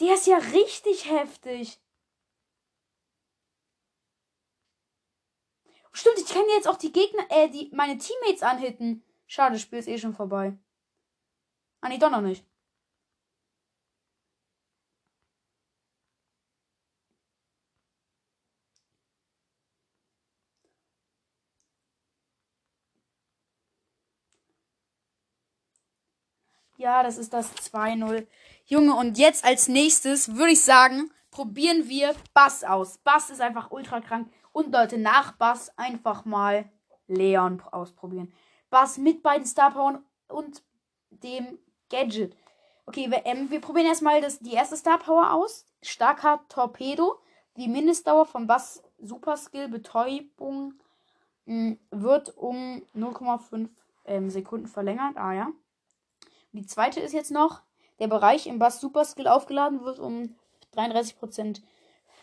Der 0.00 0.14
ist 0.14 0.26
ja 0.26 0.38
richtig 0.38 1.08
heftig. 1.08 1.81
Stimmt, 5.92 6.18
ich 6.18 6.26
kann 6.26 6.44
jetzt 6.56 6.68
auch 6.68 6.76
die 6.78 6.92
Gegner, 6.92 7.24
äh, 7.30 7.48
die, 7.48 7.70
meine 7.72 7.98
Teammates 7.98 8.42
anhitten. 8.42 9.04
Schade, 9.26 9.54
das 9.54 9.62
Spiel 9.62 9.78
ist 9.78 9.88
eh 9.88 9.98
schon 9.98 10.14
vorbei. 10.14 10.56
Ah, 11.80 11.88
nee, 11.88 11.98
doch 11.98 12.10
noch 12.10 12.20
nicht. 12.22 12.44
Ja, 26.82 27.02
das 27.04 27.16
ist 27.16 27.32
das 27.32 27.54
2-0. 27.54 28.26
Junge, 28.66 28.96
und 28.96 29.16
jetzt 29.16 29.44
als 29.44 29.68
nächstes 29.68 30.34
würde 30.34 30.52
ich 30.52 30.62
sagen, 30.62 31.12
probieren 31.30 31.88
wir 31.88 32.14
Bass 32.34 32.64
aus. 32.64 32.98
Bass 32.98 33.30
ist 33.30 33.40
einfach 33.40 33.70
ultra 33.70 34.00
krank. 34.00 34.32
Und 34.52 34.72
Leute, 34.72 34.98
nach 34.98 35.32
Bass 35.32 35.76
einfach 35.78 36.24
mal 36.24 36.70
Leon 37.06 37.62
ausprobieren. 37.70 38.32
Bass 38.70 38.98
mit 38.98 39.22
beiden 39.22 39.46
Star 39.46 39.72
Powern 39.72 40.04
und 40.28 40.62
dem 41.10 41.58
Gadget. 41.90 42.36
Okay, 42.86 43.10
wir, 43.10 43.24
ähm, 43.26 43.50
wir 43.50 43.60
probieren 43.60 43.86
erstmal 43.86 44.20
das, 44.20 44.38
die 44.40 44.54
erste 44.54 44.76
Star 44.76 44.98
Power 44.98 45.32
aus. 45.32 45.66
Starker 45.82 46.40
Torpedo. 46.48 47.18
Die 47.56 47.68
Mindestdauer 47.68 48.24
von 48.26 48.46
Bass 48.46 48.82
Super 48.98 49.36
Skill 49.36 49.68
Betäubung 49.68 50.74
mh, 51.44 51.54
hm, 51.70 51.78
wird 51.90 52.36
um 52.36 52.82
0,5 52.94 53.68
ähm, 54.06 54.30
Sekunden 54.30 54.66
verlängert. 54.66 55.16
Ah 55.16 55.32
ja. 55.32 55.52
die 56.52 56.66
zweite 56.66 57.00
ist 57.00 57.12
jetzt 57.12 57.30
noch, 57.30 57.62
der 57.98 58.08
Bereich 58.08 58.46
im 58.46 58.58
Bass 58.58 58.80
Super 58.80 59.04
Skill 59.04 59.28
aufgeladen 59.28 59.84
wird 59.84 59.98
um 59.98 60.34
33% 60.74 61.62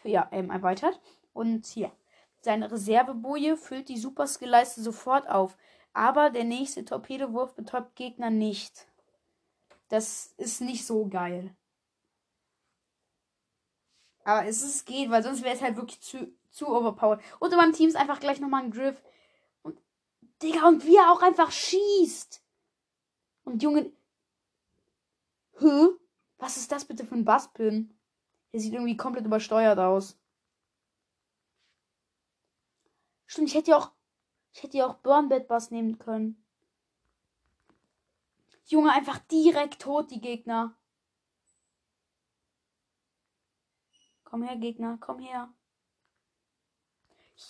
ja, 0.03 0.27
ähm, 0.31 0.49
erweitert. 0.49 0.99
Und 1.33 1.67
hier, 1.67 1.91
seine 2.41 2.71
Reserveboje 2.71 3.57
füllt 3.57 3.89
die 3.89 3.97
Super 3.97 4.27
Skill-Leiste 4.27 4.81
sofort 4.81 5.29
auf 5.29 5.57
aber 5.93 6.29
der 6.29 6.43
nächste 6.43 6.85
Torpedowurf 6.85 7.55
betäubt 7.55 7.95
Gegner 7.95 8.29
nicht. 8.29 8.87
Das 9.89 10.33
ist 10.37 10.61
nicht 10.61 10.85
so 10.85 11.07
geil. 11.07 11.55
Aber 14.23 14.45
es 14.45 14.61
ist, 14.61 14.85
geht, 14.85 15.09
weil 15.09 15.23
sonst 15.23 15.43
wäre 15.43 15.55
es 15.55 15.61
halt 15.61 15.75
wirklich 15.75 16.01
zu, 16.01 16.31
zu 16.51 16.67
overpowered. 16.67 17.21
Und 17.39 17.51
in 17.51 17.57
meinem 17.57 17.73
Team 17.73 17.89
ist 17.89 17.95
einfach 17.95 18.19
gleich 18.19 18.39
nochmal 18.39 18.63
ein 18.63 18.71
Griff. 18.71 19.01
Und, 19.63 19.81
Digga, 20.43 20.67
und 20.67 20.85
wie 20.85 20.95
er 20.95 21.11
auch 21.11 21.21
einfach 21.21 21.51
schießt. 21.51 22.43
Und 23.43 23.63
Junge. 23.63 23.91
Hä? 25.57 25.87
Was 26.37 26.57
ist 26.57 26.71
das 26.71 26.85
bitte 26.85 27.05
für 27.05 27.15
ein 27.15 27.25
Basspin? 27.25 27.97
Der 28.53 28.59
sieht 28.59 28.73
irgendwie 28.73 28.95
komplett 28.95 29.25
übersteuert 29.25 29.79
aus. 29.79 30.17
Stimmt, 33.29 33.49
ich 33.49 33.53
hätte 33.53 33.71
ja 33.71 33.77
auch 33.77 33.91
ich 34.53 34.63
hätte 34.63 34.77
ja 34.77 34.87
auch 34.87 34.95
Burnbed 34.95 35.47
Bass 35.47 35.69
nehmen 35.69 35.99
können. 35.99 36.43
Junge, 38.65 38.91
einfach 38.91 39.19
direkt 39.19 39.83
tot, 39.83 40.09
die 40.09 40.19
Gegner. 40.19 40.75
Komm 44.23 44.41
her, 44.41 44.55
Gegner, 44.55 44.97
komm 44.99 45.19
her. 45.19 45.53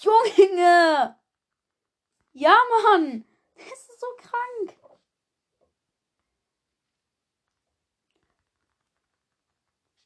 Junge! 0.02 1.18
Ja, 2.34 2.58
Mann! 2.84 3.26
Das 3.56 3.90
ist 3.90 4.00
so 4.02 4.08
krank. 4.18 4.78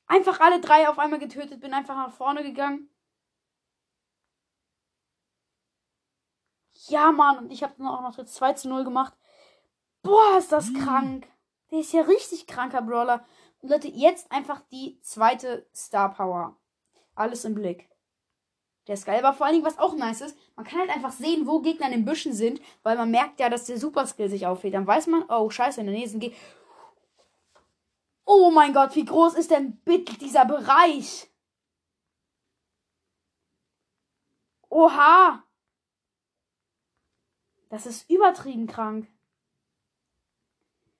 Einfach 0.06 0.39
alle 0.39 0.62
drei 0.62 0.88
auf 0.88 1.00
einmal 1.00 1.20
getötet, 1.20 1.62
bin 1.62 1.74
einfach 1.74 1.95
nach 1.95 2.14
vorne 2.14 2.43
gegangen. 2.43 2.93
Ja, 6.88 7.12
Mann. 7.12 7.38
Und 7.38 7.52
ich 7.52 7.64
habe 7.64 7.74
dann 7.78 7.88
auch 7.88 8.02
noch 8.02 8.16
das 8.16 8.34
2 8.34 8.54
zu 8.54 8.70
0 8.70 8.84
gemacht. 8.84 9.14
Boah, 10.02 10.38
ist 10.38 10.52
das 10.52 10.70
mhm. 10.70 10.80
krank. 10.80 11.28
Der 11.72 11.80
ist 11.80 11.94
ja 11.94 12.02
richtig 12.02 12.48
kranker 12.48 12.82
Brawler. 12.82 13.26
Und 13.62 13.70
Leute, 13.70 13.88
jetzt 13.88 14.32
einfach 14.32 14.62
die 14.72 15.00
zweite 15.02 15.68
Star 15.74 16.14
Power. 16.14 16.58
Alles 17.16 17.46
im 17.46 17.56
Blick. 17.56 17.90
Der 18.88 18.96
ist 18.96 19.06
geil, 19.06 19.24
aber 19.24 19.36
vor 19.36 19.46
allen 19.46 19.56
Dingen, 19.56 19.66
was 19.66 19.80
auch 19.80 19.96
nice 19.96 20.20
ist, 20.20 20.38
man 20.58 20.66
kann 20.66 20.80
halt 20.80 20.90
einfach 20.90 21.14
sehen, 21.14 21.48
wo 21.48 21.62
Gegner 21.62 21.86
in 21.86 21.94
den 21.94 22.06
Büschen 22.06 22.34
sind, 22.34 22.60
weil 22.84 22.98
man 22.98 23.12
merkt 23.12 23.40
ja, 23.40 23.50
dass 23.50 23.66
der 23.66 23.80
Super 23.80 24.06
Skill 24.06 24.30
sich 24.30 24.46
auflädt. 24.46 24.74
Dann 24.74 24.86
weiß 24.86 25.08
man, 25.08 25.24
oh, 25.30 25.50
scheiße, 25.50 25.80
in 25.80 25.88
der 25.88 25.96
nächsten 25.96 26.20
G. 26.20 26.34
Oh 28.26 28.52
mein 28.52 28.74
Gott, 28.74 28.96
wie 28.96 29.06
groß 29.06 29.36
ist 29.36 29.52
denn 29.52 29.78
bitte 29.86 30.18
dieser 30.18 30.44
Bereich? 30.44 31.30
Oha! 34.70 35.44
Das 37.74 37.88
ist 37.88 38.07
übertrieben 38.07 38.67
krank. 38.67 39.07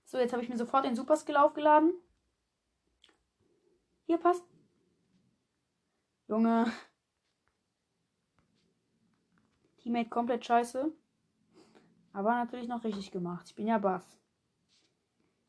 So, 0.06 0.18
jetzt 0.18 0.34
habe 0.34 0.42
ich 0.42 0.50
mir 0.50 0.58
sofort 0.58 0.86
den 0.86 0.96
Super 0.96 1.16
Skill 1.16 1.38
aufgeladen. 1.38 1.94
Hier 4.08 4.18
passt. 4.18 4.44
Junge. 6.28 6.74
Teammate 9.78 10.10
komplett 10.10 10.46
scheiße. 10.46 10.92
Aber 12.12 12.34
natürlich 12.34 12.68
noch 12.68 12.84
richtig 12.84 13.12
gemacht. 13.12 13.46
Ich 13.50 13.54
bin 13.54 13.68
ja 13.68 13.78
Bass. 13.78 14.18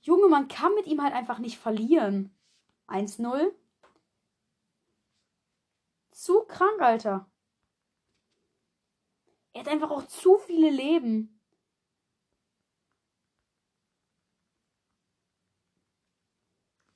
Junge, 0.02 0.28
man 0.28 0.46
kann 0.48 0.74
mit 0.74 0.86
ihm 0.86 1.02
halt 1.02 1.14
einfach 1.14 1.38
nicht 1.38 1.56
verlieren. 1.56 2.36
1-0. 2.86 3.50
Zu 6.10 6.42
krank, 6.42 6.82
Alter. 6.82 7.26
Er 9.54 9.60
hat 9.60 9.68
einfach 9.68 9.90
auch 9.92 10.06
zu 10.08 10.36
viele 10.38 10.68
Leben. 10.68 11.40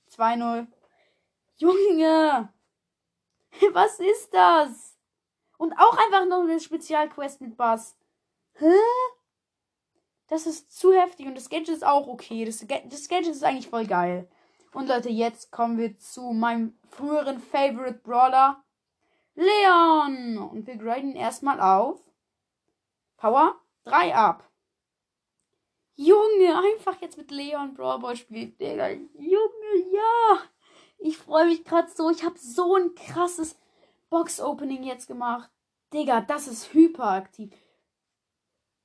Zwei 0.09 0.35
null. 0.35 0.67
Junge! 1.57 2.53
Was 3.73 4.01
ist 4.01 4.35
das? 4.35 4.99
Und 5.57 5.73
auch 5.75 5.97
einfach 5.97 6.27
noch 6.27 6.41
eine 6.41 6.59
Spezialquest 6.59 7.41
mit 7.41 7.57
Bass. 7.57 7.97
Hä? 8.55 8.75
Das 10.27 10.47
ist 10.47 10.77
zu 10.77 10.93
heftig 10.93 11.27
und 11.27 11.37
das 11.37 11.49
Gadget 11.49 11.69
ist 11.69 11.87
auch 11.87 12.09
okay. 12.09 12.45
Das, 12.45 12.67
das 12.67 13.09
Gadget 13.09 13.35
ist 13.35 13.45
eigentlich 13.45 13.69
voll 13.69 13.87
geil. 13.87 14.29
Und 14.73 14.89
Leute, 14.89 15.11
jetzt 15.11 15.53
kommen 15.53 15.79
wir 15.79 15.97
zu 15.99 16.33
meinem 16.33 16.77
früheren 16.91 17.41
Favorite 17.41 18.01
Brawler, 18.03 18.65
Leon. 19.37 20.39
Und 20.39 20.67
wir 20.67 20.77
graden 20.77 21.15
erstmal 21.15 21.61
auf 21.61 22.08
Power 23.19 23.61
3 23.85 24.15
ab. 24.15 24.49
Junge, 25.97 26.57
einfach 26.57 27.01
jetzt 27.01 27.19
mit 27.19 27.33
Leon 27.33 27.75
Brawl 27.75 28.17
spielen, 28.17 28.57
Digga. 28.57 28.91
Junge, 28.91 29.93
ja. 29.93 30.41
Ich 30.99 31.19
freue 31.19 31.47
mich 31.47 31.65
gerade 31.65 31.91
so. 31.91 32.11
Ich 32.11 32.25
habe 32.25 32.39
so 32.39 32.77
ein 32.77 32.95
krasses 32.95 33.59
Box-Opening 34.09 34.85
jetzt 34.85 35.09
gemacht. 35.09 35.51
Digga, 35.93 36.21
das 36.21 36.47
ist 36.47 36.73
hyperaktiv. 36.73 37.53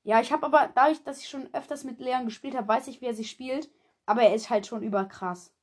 Ja, 0.04 0.20
ich 0.20 0.32
habe 0.32 0.46
aber, 0.48 0.72
dadurch, 0.74 1.04
dass 1.04 1.20
ich 1.20 1.30
schon 1.30 1.54
öfters 1.54 1.84
mit 1.84 2.00
Leon 2.00 2.26
gespielt 2.26 2.56
habe, 2.56 2.68
weiß 2.68 2.88
ich, 2.88 3.02
wie 3.02 3.06
er 3.06 3.14
sich 3.14 3.30
spielt. 3.30 3.70
Aber 4.08 4.24
er 4.24 4.34
ist 4.36 4.50
halt 4.50 4.66
schon 4.68 4.82
überkrass. 4.84 5.54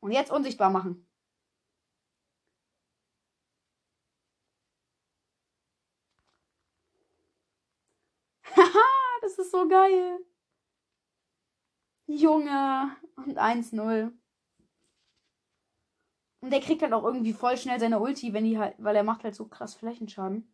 Und 0.00 0.10
jetzt 0.12 0.32
unsichtbar 0.32 0.70
machen. 0.70 1.06
Haha, 8.56 9.18
das 9.22 9.31
ist 9.42 9.52
so 9.52 9.68
geil. 9.68 10.18
Junge. 12.06 12.96
Und 13.16 13.38
1-0. 13.38 14.12
Und 16.40 16.50
der 16.50 16.60
kriegt 16.60 16.82
halt 16.82 16.92
auch 16.92 17.04
irgendwie 17.04 17.32
voll 17.32 17.56
schnell 17.56 17.78
seine 17.78 18.00
Ulti, 18.00 18.32
wenn 18.32 18.44
die 18.44 18.58
halt, 18.58 18.74
weil 18.78 18.96
er 18.96 19.04
macht 19.04 19.22
halt 19.22 19.34
so 19.34 19.46
krass 19.46 19.74
Flächenschaden. 19.74 20.52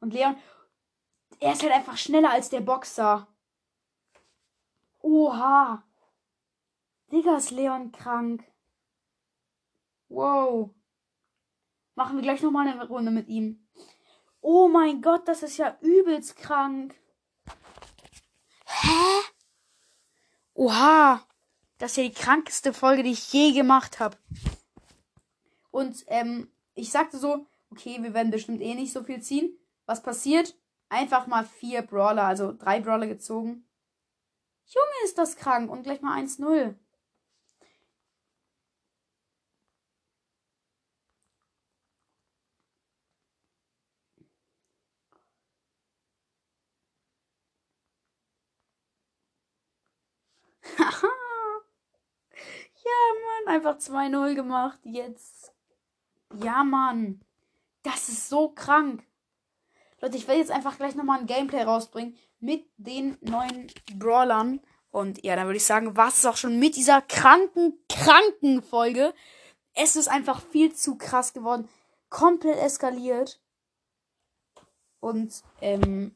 Und 0.00 0.14
Leon, 0.14 0.36
er 1.40 1.52
ist 1.52 1.62
halt 1.62 1.72
einfach 1.72 1.96
schneller 1.96 2.30
als 2.30 2.48
der 2.48 2.60
Boxer. 2.60 3.26
Oha. 5.00 5.84
Digga, 7.12 7.36
ist 7.36 7.50
Leon 7.50 7.92
krank. 7.92 8.44
Wow. 10.08 10.70
Machen 11.94 12.16
wir 12.16 12.22
gleich 12.22 12.42
nochmal 12.42 12.66
eine 12.66 12.88
Runde 12.88 13.10
mit 13.10 13.28
ihm. 13.28 13.68
Oh 14.46 14.68
mein 14.68 15.00
Gott, 15.00 15.26
das 15.26 15.42
ist 15.42 15.56
ja 15.56 15.74
übelst 15.80 16.36
krank. 16.36 16.94
Hä? 18.66 19.22
Oha. 20.52 21.26
Das 21.78 21.92
ist 21.92 21.96
ja 21.96 22.02
die 22.02 22.12
krankeste 22.12 22.74
Folge, 22.74 23.02
die 23.02 23.12
ich 23.12 23.32
je 23.32 23.52
gemacht 23.52 24.00
habe. 24.00 24.18
Und 25.70 26.04
ähm, 26.08 26.52
ich 26.74 26.90
sagte 26.90 27.16
so, 27.16 27.46
okay, 27.70 28.02
wir 28.02 28.12
werden 28.12 28.30
bestimmt 28.30 28.60
eh 28.60 28.74
nicht 28.74 28.92
so 28.92 29.02
viel 29.02 29.22
ziehen. 29.22 29.58
Was 29.86 30.02
passiert? 30.02 30.54
Einfach 30.90 31.26
mal 31.26 31.46
vier 31.46 31.80
Brawler, 31.80 32.24
also 32.24 32.52
drei 32.52 32.80
Brawler 32.80 33.06
gezogen. 33.06 33.66
Junge, 34.66 35.04
ist 35.04 35.16
das 35.16 35.36
krank. 35.36 35.70
Und 35.70 35.84
gleich 35.84 36.02
mal 36.02 36.22
1-0. 36.22 36.74
Haha. 50.78 51.08
Ja, 52.84 52.90
Mann, 53.46 53.53
einfach 53.64 53.78
2-0 53.78 54.34
gemacht. 54.34 54.78
Jetzt. 54.84 55.52
Ja, 56.42 56.64
Mann. 56.64 57.20
Das 57.82 58.08
ist 58.08 58.28
so 58.28 58.50
krank. 58.50 59.06
Leute, 60.00 60.16
ich 60.16 60.26
werde 60.26 60.40
jetzt 60.40 60.50
einfach 60.50 60.76
gleich 60.76 60.94
nochmal 60.94 61.20
ein 61.20 61.26
Gameplay 61.26 61.62
rausbringen 61.62 62.16
mit 62.40 62.66
den 62.76 63.16
neuen 63.20 63.70
Brawlern. 63.94 64.60
Und 64.90 65.24
ja, 65.24 65.34
dann 65.34 65.46
würde 65.46 65.56
ich 65.56 65.64
sagen, 65.64 65.96
war 65.96 66.08
es 66.08 66.24
auch 66.26 66.36
schon 66.36 66.58
mit 66.58 66.76
dieser 66.76 67.02
kranken, 67.02 67.78
kranken 67.88 68.62
Folge. 68.62 69.14
Es 69.72 69.96
ist 69.96 70.08
einfach 70.08 70.40
viel 70.40 70.74
zu 70.74 70.96
krass 70.96 71.32
geworden. 71.32 71.68
Komplett 72.10 72.58
eskaliert. 72.58 73.40
Und, 75.00 75.42
ähm, 75.60 76.14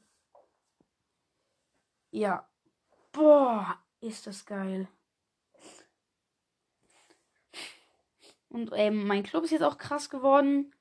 ja. 2.11 2.46
Boah, 3.12 3.78
ist 4.01 4.26
das 4.26 4.46
geil. 4.46 4.88
Und 8.49 8.70
ähm, 8.74 9.07
mein 9.07 9.22
Club 9.22 9.44
ist 9.44 9.51
jetzt 9.51 9.62
auch 9.62 9.78
krass 9.78 10.09
geworden. 10.11 10.74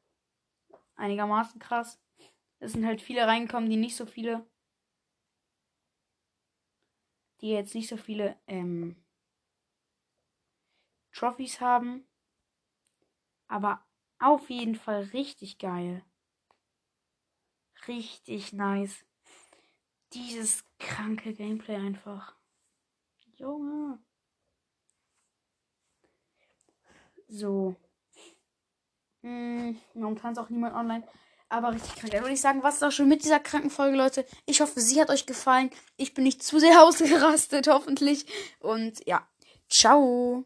Einigermaßen 0.95 1.59
krass. 1.59 1.99
Es 2.59 2.73
sind 2.73 2.85
halt 2.85 3.01
viele 3.01 3.27
reingekommen, 3.27 3.69
die 3.69 3.77
nicht 3.77 3.95
so 3.95 4.05
viele. 4.05 4.45
Die 7.41 7.49
jetzt 7.49 7.75
nicht 7.75 7.87
so 7.87 7.97
viele 7.97 8.39
ähm, 8.47 8.95
Trophys 11.11 11.61
haben. 11.61 12.07
Aber 13.47 13.85
auf 14.19 14.49
jeden 14.49 14.75
Fall 14.75 15.03
richtig 15.13 15.59
geil. 15.59 16.03
Richtig 17.87 18.53
nice. 18.53 19.05
Dieses 20.13 20.65
kranke 20.79 21.33
Gameplay 21.33 21.75
einfach. 21.75 22.35
Junge. 23.35 23.99
So. 27.27 27.75
Hm, 29.21 29.77
momentan 29.93 30.33
ist 30.33 30.39
auch 30.39 30.49
niemand 30.49 30.75
online. 30.75 31.03
Aber 31.49 31.73
richtig 31.73 31.95
krank. 31.95 32.11
Dann 32.11 32.21
würde 32.21 32.33
ich 32.33 32.41
sagen, 32.41 32.63
was 32.63 32.75
ist 32.75 32.83
auch 32.83 32.91
schon 32.91 33.07
mit 33.07 33.23
dieser 33.23 33.39
kranken 33.39 33.69
Folge, 33.69 33.97
Leute. 33.97 34.25
Ich 34.45 34.59
hoffe, 34.59 34.81
sie 34.81 34.99
hat 34.99 35.09
euch 35.09 35.25
gefallen. 35.25 35.69
Ich 35.95 36.13
bin 36.13 36.23
nicht 36.23 36.43
zu 36.43 36.59
sehr 36.59 36.83
ausgerastet, 36.83 37.67
hoffentlich. 37.67 38.25
Und 38.59 39.05
ja, 39.07 39.27
ciao. 39.69 40.45